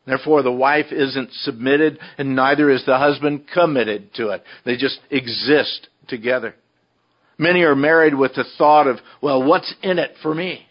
Therefore, 0.07 0.43
the 0.43 0.51
wife 0.51 0.87
isn't 0.91 1.33
submitted, 1.33 1.99
and 2.19 2.35
neither 2.35 2.69
is 2.71 2.85
the 2.85 2.99
husband 2.99 3.45
committed 3.53 4.13
to 4.15 4.31
it. 4.31 4.43
They 4.65 4.77
just 4.77 4.99
exist 5.11 5.89
together. 6.09 6.55
Many 7.39 7.63
are 7.63 7.77
married 7.77 8.15
with 8.15 8.35
the 8.35 8.45
thought 8.59 8.89
of, 8.89 8.99
well, 9.23 9.43
what's 9.43 9.73
in 9.83 9.99
it 9.99 10.13
for 10.21 10.35
me? 10.35 10.67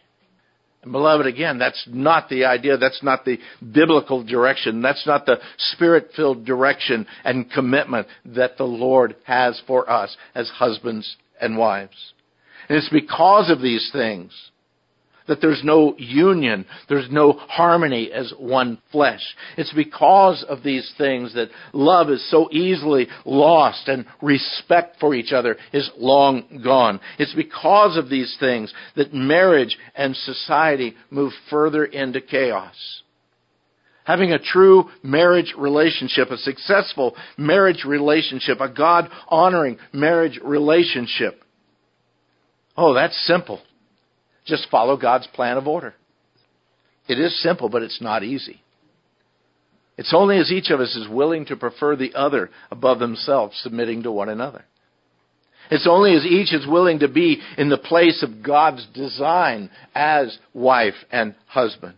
And 0.81 0.91
beloved, 0.91 1.25
again, 1.25 1.59
that's 1.59 1.87
not 1.91 2.29
the 2.29 2.45
idea. 2.45 2.77
That's 2.77 3.03
not 3.03 3.25
the 3.25 3.37
biblical 3.73 4.23
direction. 4.23 4.81
That's 4.81 5.05
not 5.05 5.25
the 5.25 5.39
spirit 5.57 6.11
filled 6.15 6.45
direction 6.45 7.05
and 7.23 7.51
commitment 7.51 8.07
that 8.25 8.57
the 8.57 8.63
Lord 8.63 9.15
has 9.25 9.61
for 9.67 9.89
us 9.89 10.15
as 10.35 10.49
husbands 10.49 11.17
and 11.41 11.57
wives. 11.57 12.13
And 12.69 12.77
it's 12.77 12.89
because 12.89 13.49
of 13.49 13.61
these 13.61 13.89
things 13.91 14.31
that 15.29 15.39
there's 15.39 15.61
no 15.63 15.95
union, 15.97 16.65
there's 16.89 17.09
no 17.09 17.31
harmony 17.31 18.11
as 18.11 18.33
one 18.37 18.77
flesh. 18.91 19.21
It's 19.55 19.71
because 19.73 20.43
of 20.49 20.61
these 20.63 20.91
things 20.97 21.33
that 21.35 21.49
love 21.71 22.09
is 22.09 22.29
so 22.29 22.49
easily 22.51 23.07
lost 23.23 23.87
and 23.87 24.05
respect 24.21 24.97
for 24.99 25.15
each 25.15 25.31
other 25.31 25.55
is 25.71 25.89
long 25.97 26.61
gone. 26.63 26.99
It's 27.17 27.33
because 27.33 27.95
of 27.95 28.09
these 28.09 28.35
things 28.39 28.73
that 28.97 29.13
marriage 29.13 29.77
and 29.95 30.15
society 30.15 30.95
move 31.09 31.31
further 31.49 31.85
into 31.85 32.19
chaos. 32.19 32.75
Having 34.03 34.33
a 34.33 34.39
true 34.39 34.89
marriage 35.03 35.53
relationship, 35.57 36.31
a 36.31 36.37
successful 36.37 37.15
marriage 37.37 37.85
relationship, 37.85 38.59
a 38.59 38.67
God 38.67 39.07
honoring 39.29 39.77
marriage 39.93 40.39
relationship 40.43 41.43
Oh, 42.81 42.93
that's 42.93 43.27
simple. 43.27 43.61
Just 44.49 44.67
follow 44.71 44.97
God's 44.97 45.27
plan 45.27 45.57
of 45.57 45.67
order. 45.67 45.93
It 47.07 47.19
is 47.19 47.39
simple, 47.41 47.69
but 47.69 47.83
it's 47.83 48.01
not 48.01 48.23
easy. 48.23 48.61
It's 49.95 50.13
only 50.13 50.39
as 50.39 50.51
each 50.51 50.71
of 50.71 50.79
us 50.79 50.95
is 50.95 51.07
willing 51.07 51.45
to 51.45 51.55
prefer 51.55 51.95
the 51.95 52.15
other 52.15 52.49
above 52.71 52.97
themselves, 52.97 53.59
submitting 53.61 54.03
to 54.03 54.11
one 54.11 54.27
another. 54.27 54.65
It's 55.69 55.87
only 55.87 56.15
as 56.15 56.25
each 56.25 56.51
is 56.51 56.65
willing 56.65 56.99
to 56.99 57.07
be 57.07 57.41
in 57.59 57.69
the 57.69 57.77
place 57.77 58.23
of 58.23 58.41
God's 58.41 58.87
design 58.87 59.69
as 59.93 60.35
wife 60.53 60.95
and 61.11 61.35
husband. 61.45 61.93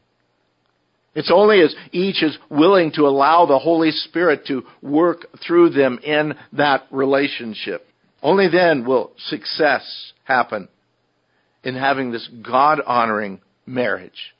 It's 1.15 1.31
only 1.33 1.61
as 1.61 1.73
each 1.93 2.21
is 2.21 2.37
willing 2.49 2.91
to 2.93 3.07
allow 3.07 3.45
the 3.45 3.59
Holy 3.59 3.91
Spirit 3.91 4.45
to 4.47 4.63
work 4.81 5.27
through 5.45 5.69
them 5.69 5.99
in 6.03 6.33
that 6.53 6.83
relationship. 6.91 7.87
Only 8.21 8.49
then 8.49 8.85
will 8.85 9.11
success 9.17 10.11
happen 10.25 10.67
in 11.63 11.75
having 11.75 12.11
this 12.11 12.27
God 12.41 12.81
honoring 12.85 13.41
marriage. 13.65 14.33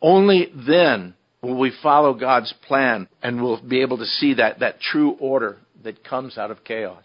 Only 0.00 0.48
then 0.54 1.14
will 1.42 1.58
we 1.58 1.72
follow 1.82 2.14
God's 2.14 2.52
plan 2.66 3.08
and 3.22 3.42
we'll 3.42 3.62
be 3.62 3.82
able 3.82 3.98
to 3.98 4.06
see 4.06 4.34
that, 4.34 4.60
that 4.60 4.80
true 4.80 5.16
order 5.20 5.58
that 5.82 6.04
comes 6.04 6.38
out 6.38 6.50
of 6.50 6.64
chaos. 6.64 7.04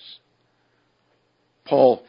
Paul 1.66 2.04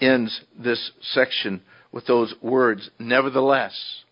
ends 0.00 0.40
this 0.58 0.90
section 1.00 1.62
with 1.92 2.06
those 2.06 2.34
words, 2.42 2.90
nevertheless, 2.98 4.02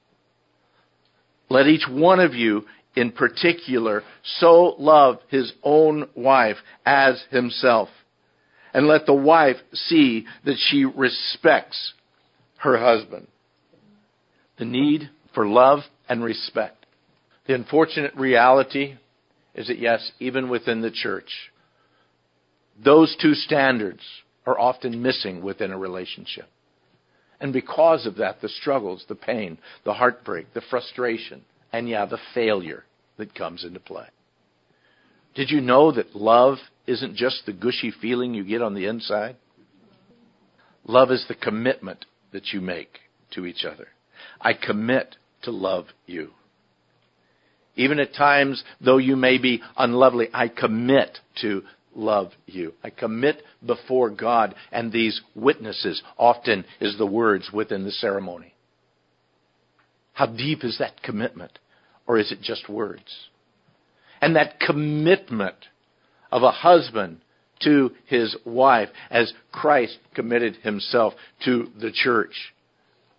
let 1.48 1.66
each 1.66 1.86
one 1.88 2.20
of 2.20 2.34
you 2.34 2.64
in 2.94 3.12
particular 3.12 4.02
so 4.38 4.74
love 4.78 5.18
his 5.28 5.52
own 5.62 6.08
wife 6.14 6.56
as 6.84 7.22
himself. 7.30 7.88
And 8.72 8.86
let 8.86 9.06
the 9.06 9.14
wife 9.14 9.56
see 9.72 10.26
that 10.44 10.56
she 10.58 10.84
respects 10.84 11.92
her 12.58 12.78
husband. 12.78 13.28
The 14.58 14.64
need 14.64 15.10
for 15.34 15.46
love 15.46 15.80
and 16.08 16.22
respect. 16.22 16.86
The 17.46 17.54
unfortunate 17.54 18.14
reality 18.14 18.96
is 19.54 19.68
that 19.68 19.78
yes, 19.78 20.10
even 20.18 20.48
within 20.48 20.82
the 20.82 20.90
church, 20.90 21.30
those 22.82 23.16
two 23.20 23.34
standards 23.34 24.02
are 24.46 24.58
often 24.58 25.02
missing 25.02 25.42
within 25.42 25.72
a 25.72 25.78
relationship. 25.78 26.46
And 27.40 27.52
because 27.52 28.06
of 28.06 28.16
that, 28.16 28.40
the 28.40 28.48
struggles, 28.48 29.04
the 29.08 29.14
pain, 29.14 29.58
the 29.84 29.94
heartbreak, 29.94 30.54
the 30.54 30.62
frustration, 30.70 31.42
and 31.72 31.88
yeah, 31.88 32.06
the 32.06 32.18
failure 32.34 32.84
that 33.18 33.34
comes 33.34 33.64
into 33.64 33.80
play. 33.80 34.06
Did 35.34 35.50
you 35.50 35.60
know 35.60 35.92
that 35.92 36.16
love 36.16 36.56
isn't 36.86 37.14
just 37.14 37.44
the 37.44 37.52
gushy 37.52 37.92
feeling 38.00 38.32
you 38.32 38.44
get 38.44 38.62
on 38.62 38.74
the 38.74 38.86
inside? 38.86 39.36
Love 40.86 41.10
is 41.10 41.24
the 41.28 41.34
commitment 41.34 42.06
that 42.32 42.52
you 42.52 42.60
make 42.60 42.98
to 43.32 43.46
each 43.46 43.64
other. 43.64 43.88
I 44.40 44.52
commit 44.54 45.16
to 45.42 45.50
love 45.50 45.86
you. 46.06 46.30
Even 47.76 47.98
at 48.00 48.14
times, 48.14 48.64
though 48.80 48.96
you 48.96 49.16
may 49.16 49.38
be 49.38 49.62
unlovely, 49.76 50.28
I 50.32 50.48
commit 50.48 51.18
to 51.42 51.62
love 51.94 52.32
you. 52.46 52.74
I 52.82 52.90
commit 52.90 53.42
before 53.64 54.10
God 54.10 54.54
and 54.72 54.92
these 54.92 55.20
witnesses 55.34 56.02
often 56.16 56.64
is 56.80 56.96
the 56.96 57.06
words 57.06 57.50
within 57.52 57.84
the 57.84 57.90
ceremony. 57.90 58.54
How 60.12 60.26
deep 60.26 60.64
is 60.64 60.78
that 60.78 61.02
commitment? 61.02 61.58
Or 62.06 62.18
is 62.18 62.32
it 62.32 62.40
just 62.40 62.68
words? 62.68 63.28
And 64.20 64.36
that 64.36 64.60
commitment 64.60 65.56
of 66.32 66.42
a 66.42 66.50
husband 66.50 67.20
to 67.60 67.92
his 68.06 68.36
wife 68.44 68.88
as 69.10 69.32
Christ 69.52 69.98
committed 70.14 70.56
himself 70.56 71.14
to 71.44 71.68
the 71.80 71.90
church. 71.92 72.52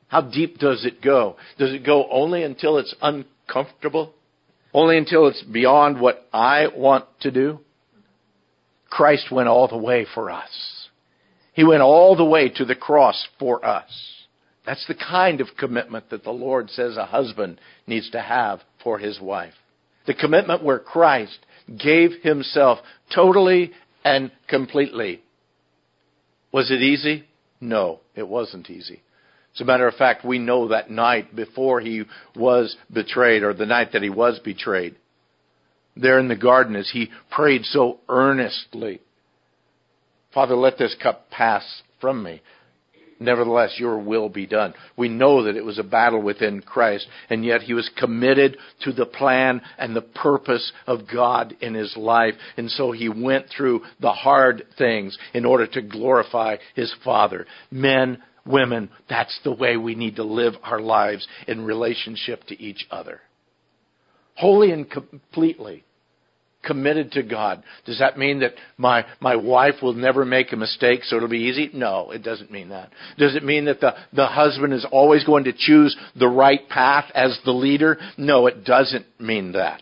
How 0.07 0.21
deep 0.21 0.57
does 0.57 0.85
it 0.85 1.01
go? 1.01 1.35
Does 1.57 1.73
it 1.73 1.85
go 1.85 2.07
only 2.09 2.43
until 2.43 2.77
it's 2.77 2.95
uncomfortable? 3.01 4.13
Only 4.73 4.97
until 4.97 5.27
it's 5.27 5.43
beyond 5.43 5.99
what 5.99 6.27
I 6.31 6.67
want 6.75 7.05
to 7.21 7.31
do? 7.31 7.59
Christ 8.89 9.31
went 9.31 9.49
all 9.49 9.67
the 9.67 9.77
way 9.77 10.05
for 10.13 10.29
us. 10.29 10.87
He 11.53 11.63
went 11.63 11.81
all 11.81 12.15
the 12.15 12.25
way 12.25 12.49
to 12.49 12.65
the 12.65 12.75
cross 12.75 13.27
for 13.39 13.65
us. 13.65 13.89
That's 14.65 14.85
the 14.87 14.95
kind 14.95 15.41
of 15.41 15.47
commitment 15.57 16.09
that 16.09 16.23
the 16.23 16.31
Lord 16.31 16.69
says 16.69 16.97
a 16.97 17.05
husband 17.05 17.59
needs 17.87 18.09
to 18.11 18.21
have 18.21 18.59
for 18.83 18.99
his 18.99 19.19
wife. 19.19 19.53
The 20.05 20.13
commitment 20.13 20.63
where 20.63 20.79
Christ 20.79 21.39
gave 21.81 22.11
himself 22.21 22.79
totally 23.13 23.71
and 24.07 24.31
completely. 24.47 25.21
Was 26.53 26.71
it 26.71 26.81
easy? 26.81 27.25
No, 27.59 27.99
it 28.15 28.27
wasn't 28.27 28.69
easy. 28.69 29.01
As 29.53 29.61
a 29.61 29.65
matter 29.65 29.87
of 29.87 29.95
fact, 29.95 30.23
we 30.23 30.39
know 30.39 30.69
that 30.69 30.89
night 30.89 31.35
before 31.35 31.81
he 31.81 32.03
was 32.35 32.77
betrayed, 32.91 33.43
or 33.43 33.53
the 33.53 33.65
night 33.65 33.91
that 33.91 34.03
he 34.03 34.09
was 34.09 34.39
betrayed, 34.39 34.95
there 35.95 36.19
in 36.19 36.29
the 36.29 36.37
garden 36.37 36.75
as 36.75 36.89
he 36.91 37.09
prayed 37.31 37.65
so 37.65 37.99
earnestly, 38.07 39.01
Father, 40.33 40.55
let 40.55 40.77
this 40.77 40.95
cup 41.01 41.29
pass 41.29 41.81
from 41.99 42.23
me. 42.23 42.41
Nevertheless, 43.19 43.75
your 43.79 43.97
will 43.97 44.29
be 44.29 44.45
done. 44.45 44.73
We 44.95 45.09
know 45.09 45.43
that 45.43 45.55
it 45.55 45.65
was 45.65 45.79
a 45.79 45.83
battle 45.83 46.21
within 46.21 46.61
Christ, 46.61 47.07
and 47.29 47.43
yet 47.43 47.61
he 47.61 47.73
was 47.73 47.89
committed 47.97 48.57
to 48.81 48.91
the 48.91 49.07
plan 49.07 49.61
and 49.77 49.95
the 49.95 50.01
purpose 50.01 50.71
of 50.85 51.07
God 51.11 51.55
in 51.59 51.73
his 51.73 51.95
life. 51.97 52.35
And 52.57 52.69
so 52.69 52.91
he 52.91 53.09
went 53.09 53.47
through 53.49 53.81
the 53.99 54.11
hard 54.11 54.65
things 54.77 55.17
in 55.33 55.45
order 55.45 55.65
to 55.65 55.81
glorify 55.81 56.57
his 56.75 56.93
Father. 57.03 57.47
Men, 57.71 58.21
women, 58.45 58.89
that's 59.09 59.39
the 59.43 59.53
way 59.53 59.77
we 59.77 59.95
need 59.95 60.17
to 60.17 60.23
live 60.23 60.53
our 60.63 60.79
lives 60.79 61.27
in 61.47 61.65
relationship 61.65 62.43
to 62.45 62.61
each 62.61 62.85
other. 62.91 63.21
Wholly 64.35 64.71
and 64.71 64.89
completely 64.89 65.83
committed 66.63 67.11
to 67.13 67.23
God. 67.23 67.63
Does 67.85 67.99
that 67.99 68.17
mean 68.17 68.39
that 68.39 68.53
my, 68.77 69.05
my 69.19 69.35
wife 69.35 69.75
will 69.81 69.93
never 69.93 70.25
make 70.25 70.51
a 70.51 70.57
mistake 70.57 71.03
so 71.03 71.15
it'll 71.15 71.29
be 71.29 71.45
easy? 71.45 71.69
No, 71.73 72.11
it 72.11 72.23
doesn't 72.23 72.51
mean 72.51 72.69
that. 72.69 72.91
Does 73.17 73.35
it 73.35 73.43
mean 73.43 73.65
that 73.65 73.79
the, 73.79 73.95
the 74.13 74.27
husband 74.27 74.73
is 74.73 74.85
always 74.91 75.23
going 75.23 75.45
to 75.45 75.53
choose 75.53 75.95
the 76.17 76.27
right 76.27 76.67
path 76.69 77.05
as 77.15 77.39
the 77.45 77.51
leader? 77.51 77.97
No, 78.17 78.47
it 78.47 78.65
doesn't 78.65 79.05
mean 79.19 79.53
that. 79.53 79.81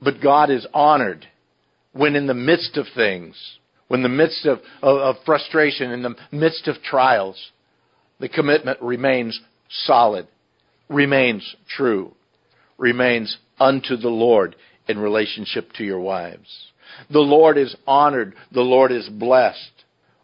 But 0.00 0.20
God 0.20 0.50
is 0.50 0.66
honored 0.74 1.26
when 1.92 2.16
in 2.16 2.26
the 2.26 2.34
midst 2.34 2.76
of 2.76 2.86
things, 2.94 3.36
when 3.88 4.00
in 4.00 4.04
the 4.04 4.08
midst 4.08 4.46
of, 4.46 4.58
of, 4.82 4.98
of 4.98 5.16
frustration, 5.24 5.92
in 5.92 6.02
the 6.02 6.16
midst 6.32 6.66
of 6.66 6.82
trials, 6.82 7.36
the 8.18 8.28
commitment 8.28 8.80
remains 8.80 9.38
solid, 9.68 10.26
remains 10.88 11.54
true, 11.68 12.12
remains 12.78 13.36
unto 13.60 13.96
the 13.96 14.08
Lord 14.08 14.56
in 14.88 14.98
relationship 14.98 15.72
to 15.74 15.84
your 15.84 16.00
wives. 16.00 16.48
The 17.10 17.20
Lord 17.20 17.56
is 17.58 17.74
honored, 17.86 18.34
the 18.52 18.60
Lord 18.60 18.92
is 18.92 19.08
blessed 19.08 19.72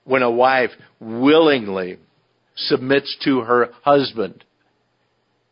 when 0.05 0.23
a 0.23 0.31
wife 0.31 0.71
willingly 1.01 1.99
submits 2.57 3.17
to 3.25 3.41
her 3.41 3.71
husband. 3.83 4.45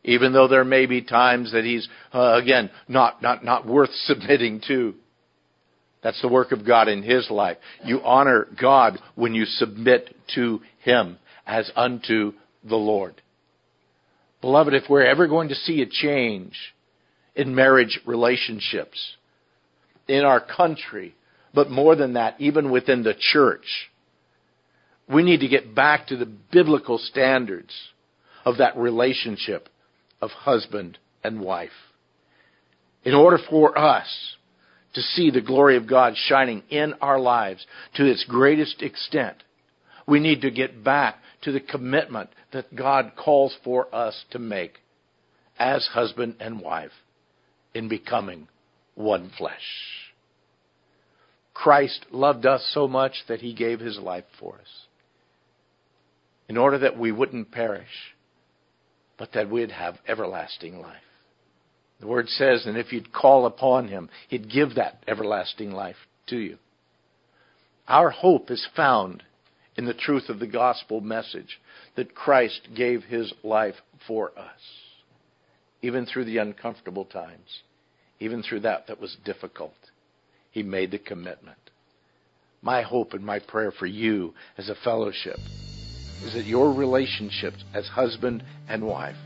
Even 0.05 0.33
though 0.33 0.49
there 0.49 0.64
may 0.64 0.87
be 0.87 1.03
times 1.03 1.53
that 1.53 1.64
he's, 1.64 1.88
uh, 2.14 2.38
again, 2.40 2.71
not, 2.88 3.23
not, 3.23 3.45
not 3.45 3.66
worth 3.66 3.90
submitting 4.05 4.62
to. 4.69 4.95
That's 6.03 6.21
the 6.23 6.29
work 6.29 6.53
of 6.53 6.64
God 6.64 6.88
in 6.88 7.03
his 7.03 7.29
life. 7.31 7.57
You 7.85 8.01
honor 8.03 8.47
God 8.61 8.99
when 9.16 9.35
you 9.35 9.45
submit 9.45 10.14
to 10.37 10.61
him 10.83 11.19
as 11.47 11.71
unto 11.75 12.33
the 12.62 12.77
Lord. 12.77 13.21
Beloved, 14.40 14.75
if 14.75 14.85
we're 14.88 15.07
ever 15.07 15.27
going 15.27 15.49
to 15.49 15.55
see 15.55 15.83
a 15.83 15.87
change 15.87 16.55
in 17.37 17.55
marriage 17.55 18.01
relationships, 18.07 19.16
in 20.09 20.25
our 20.25 20.40
country, 20.40 21.14
but 21.55 21.70
more 21.70 21.94
than 21.94 22.14
that, 22.14 22.40
even 22.40 22.70
within 22.70 23.03
the 23.03 23.14
church. 23.14 23.90
We 25.09 25.22
need 25.22 25.40
to 25.40 25.49
get 25.49 25.75
back 25.75 26.09
to 26.09 26.16
the 26.16 26.27
biblical 26.27 26.99
standards 26.99 27.72
of 28.44 28.59
that 28.59 28.77
relationship 28.77 29.68
of 30.20 30.31
husband 30.31 30.99
and 31.22 31.40
wife. 31.40 31.70
In 33.05 33.14
order 33.14 33.38
for 33.51 33.79
us 33.79 34.09
to 34.94 35.03
see 35.03 35.31
the 35.31 35.42
glory 35.42 35.77
of 35.77 35.88
God 35.88 36.14
shining 36.16 36.62
in 36.70 36.94
our 37.01 37.20
lives 37.20 37.64
to 37.94 38.07
its 38.07 38.25
greatest 38.25 38.83
extent, 38.83 39.42
we 40.09 40.20
need 40.20 40.40
to 40.40 40.51
get 40.51 40.83
back 40.83 41.16
to 41.42 41.53
the 41.53 41.61
commitment 41.61 42.31
that 42.53 42.75
God 42.75 43.12
calls 43.16 43.55
for 43.62 43.94
us 43.94 44.25
to 44.31 44.38
make 44.38 44.79
as 45.59 45.87
husband 45.92 46.37
and 46.40 46.61
wife 46.61 46.92
in 47.77 47.89
becoming 47.89 48.49
one 48.95 49.31
flesh. 49.37 49.61
Christ 51.53 52.07
loved 52.11 52.47
us 52.47 52.67
so 52.73 52.89
much 52.89 53.25
that 53.29 53.41
he 53.41 53.53
gave 53.53 53.81
his 53.81 53.99
life 53.99 54.25
for 54.41 54.55
us 54.55 54.87
in 56.49 56.57
order 56.57 56.79
that 56.79 56.99
we 56.99 57.12
wouldn't 57.12 57.53
perish, 57.53 58.15
but 59.19 59.33
that 59.35 59.51
we'd 59.51 59.73
have 59.73 59.99
everlasting 60.09 60.81
life. 60.81 60.97
The 62.01 62.07
word 62.07 62.29
says, 62.29 62.65
and 62.65 62.79
if 62.79 62.93
you'd 62.93 63.12
call 63.12 63.45
upon 63.45 63.89
him, 63.89 64.09
he'd 64.29 64.51
give 64.51 64.77
that 64.77 65.03
everlasting 65.07 65.73
life 65.73 65.97
to 66.29 66.39
you. 66.39 66.57
Our 67.87 68.09
hope 68.09 68.51
is 68.51 68.67
found 68.75 69.23
in 69.77 69.85
the 69.85 69.95
truth 69.95 70.31
of 70.31 70.39
the 70.39 70.47
gospel 70.47 71.03
message 71.03 71.61
that 71.95 72.15
Christ 72.15 72.69
gave 72.75 73.03
his 73.05 73.35
life 73.43 73.77
for 74.07 74.31
us, 74.39 74.61
even 75.83 76.07
through 76.07 76.25
the 76.25 76.39
uncomfortable 76.39 77.05
times 77.05 77.62
even 78.20 78.42
through 78.42 78.61
that 78.61 78.87
that 78.87 79.00
was 79.00 79.16
difficult. 79.24 79.74
He 80.50 80.62
made 80.62 80.90
the 80.90 80.98
commitment. 80.98 81.59
My 82.62 82.83
hope 82.83 83.12
and 83.12 83.24
my 83.24 83.38
prayer 83.38 83.70
for 83.70 83.87
you 83.87 84.35
as 84.57 84.68
a 84.68 84.74
fellowship 84.74 85.38
is 86.24 86.33
that 86.35 86.46
your 86.46 86.72
relationship 86.72 87.55
as 87.74 87.87
husband 87.87 88.42
and 88.68 88.87
wife 88.87 89.16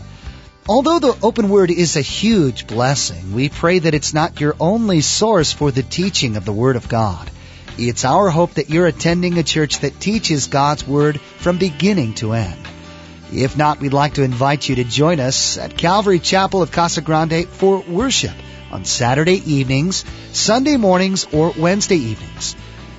Although 0.69 0.99
the 0.99 1.17
open 1.23 1.49
word 1.49 1.71
is 1.71 1.97
a 1.97 2.03
huge 2.03 2.67
blessing, 2.67 3.33
we 3.33 3.49
pray 3.49 3.79
that 3.79 3.95
it's 3.95 4.13
not 4.13 4.39
your 4.39 4.55
only 4.61 5.01
source 5.01 5.51
for 5.51 5.71
the 5.71 5.83
teaching 5.83 6.37
of 6.37 6.45
the 6.45 6.53
Word 6.53 6.77
of 6.77 6.91
God. 6.91 7.31
It's 7.79 8.05
our 8.05 8.29
hope 8.29 8.55
that 8.55 8.71
you're 8.71 8.89
attending 8.89 9.39
a 9.39 9.45
church 9.45 9.79
that 9.81 10.01
teaches 10.01 10.49
God's 10.49 10.85
Word 10.85 11.21
from 11.21 11.59
beginning 11.59 12.15
to 12.15 12.33
end. 12.33 12.59
If 13.33 13.57
not, 13.57 13.79
we'd 13.79 13.93
like 13.93 14.15
to 14.15 14.25
invite 14.25 14.69
you 14.69 14.75
to 14.77 14.85
join 14.85 15.21
us 15.21 15.59
at 15.59 15.77
Calvary 15.77 16.19
Chapel 16.19 16.61
of 16.61 16.73
Casa 16.73 17.03
Grande 17.03 17.47
for 17.47 17.79
worship 17.79 18.35
on 18.73 18.85
Saturday 18.85 19.41
evenings, 19.55 20.05
Sunday 20.33 20.77
mornings, 20.77 21.27
or 21.33 21.53
Wednesday 21.57 21.99
evenings. 21.99 22.57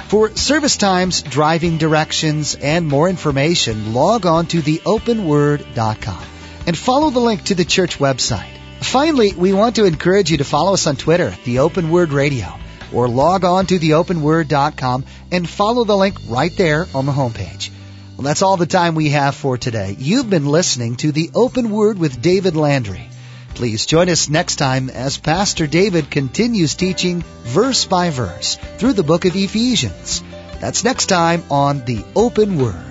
For 0.08 0.34
service 0.38 0.78
times, 0.78 1.24
driving 1.24 1.78
directions, 1.78 2.56
and 2.56 2.88
more 2.88 3.10
information, 3.10 3.94
log 3.94 4.26
on 4.26 4.46
to 4.48 4.62
theopenword.com 4.62 6.24
and 6.66 6.78
follow 6.78 7.10
the 7.10 7.20
link 7.20 7.44
to 7.46 7.56
the 7.56 7.66
church 7.66 8.00
website. 8.00 8.50
Finally, 8.80 9.34
we 9.34 9.52
want 9.52 9.76
to 9.76 9.84
encourage 9.84 10.32
you 10.32 10.38
to 10.38 10.46
follow 10.46 10.74
us 10.74 10.88
on 10.88 10.96
Twitter, 10.96 11.36
The 11.44 11.60
Open 11.60 11.90
Word 11.90 12.14
Radio, 12.14 12.58
or 12.94 13.08
log 13.08 13.44
on 13.44 13.66
to 13.68 13.80
theopenword.com 13.80 15.06
and 15.32 15.50
follow 15.50 15.84
the 15.84 15.98
link 15.98 16.18
right 16.28 16.56
there 16.56 16.88
on 16.94 17.06
the 17.06 17.12
homepage. 17.12 17.70
Well, 18.18 18.26
that's 18.26 18.42
all 18.42 18.58
the 18.58 18.66
time 18.66 18.96
we 18.96 19.10
have 19.10 19.36
for 19.36 19.58
today. 19.58 19.96
You've 19.98 20.30
been 20.30 20.46
listening 20.46 20.98
to 20.98 21.12
The 21.12 21.32
Open 21.34 21.70
Word 21.70 21.98
with 21.98 22.22
David 22.22 22.56
Landry. 22.56 23.08
Please 23.56 23.86
join 23.86 24.10
us 24.10 24.30
next 24.30 24.58
time 24.58 24.90
as 24.90 25.18
Pastor 25.18 25.68
David 25.68 26.10
continues 26.10 26.76
teaching 26.76 27.24
verse 27.44 27.86
by 27.86 28.10
verse 28.10 28.58
through 28.78 28.94
the 28.94 29.04
book 29.04 29.26
of 29.26 29.36
Ephesians. 29.36 30.24
That's 30.60 30.84
next 30.84 31.06
time 31.06 31.44
on 31.50 31.86
The 31.86 32.04
Open 32.16 32.58
Word. 32.58 32.89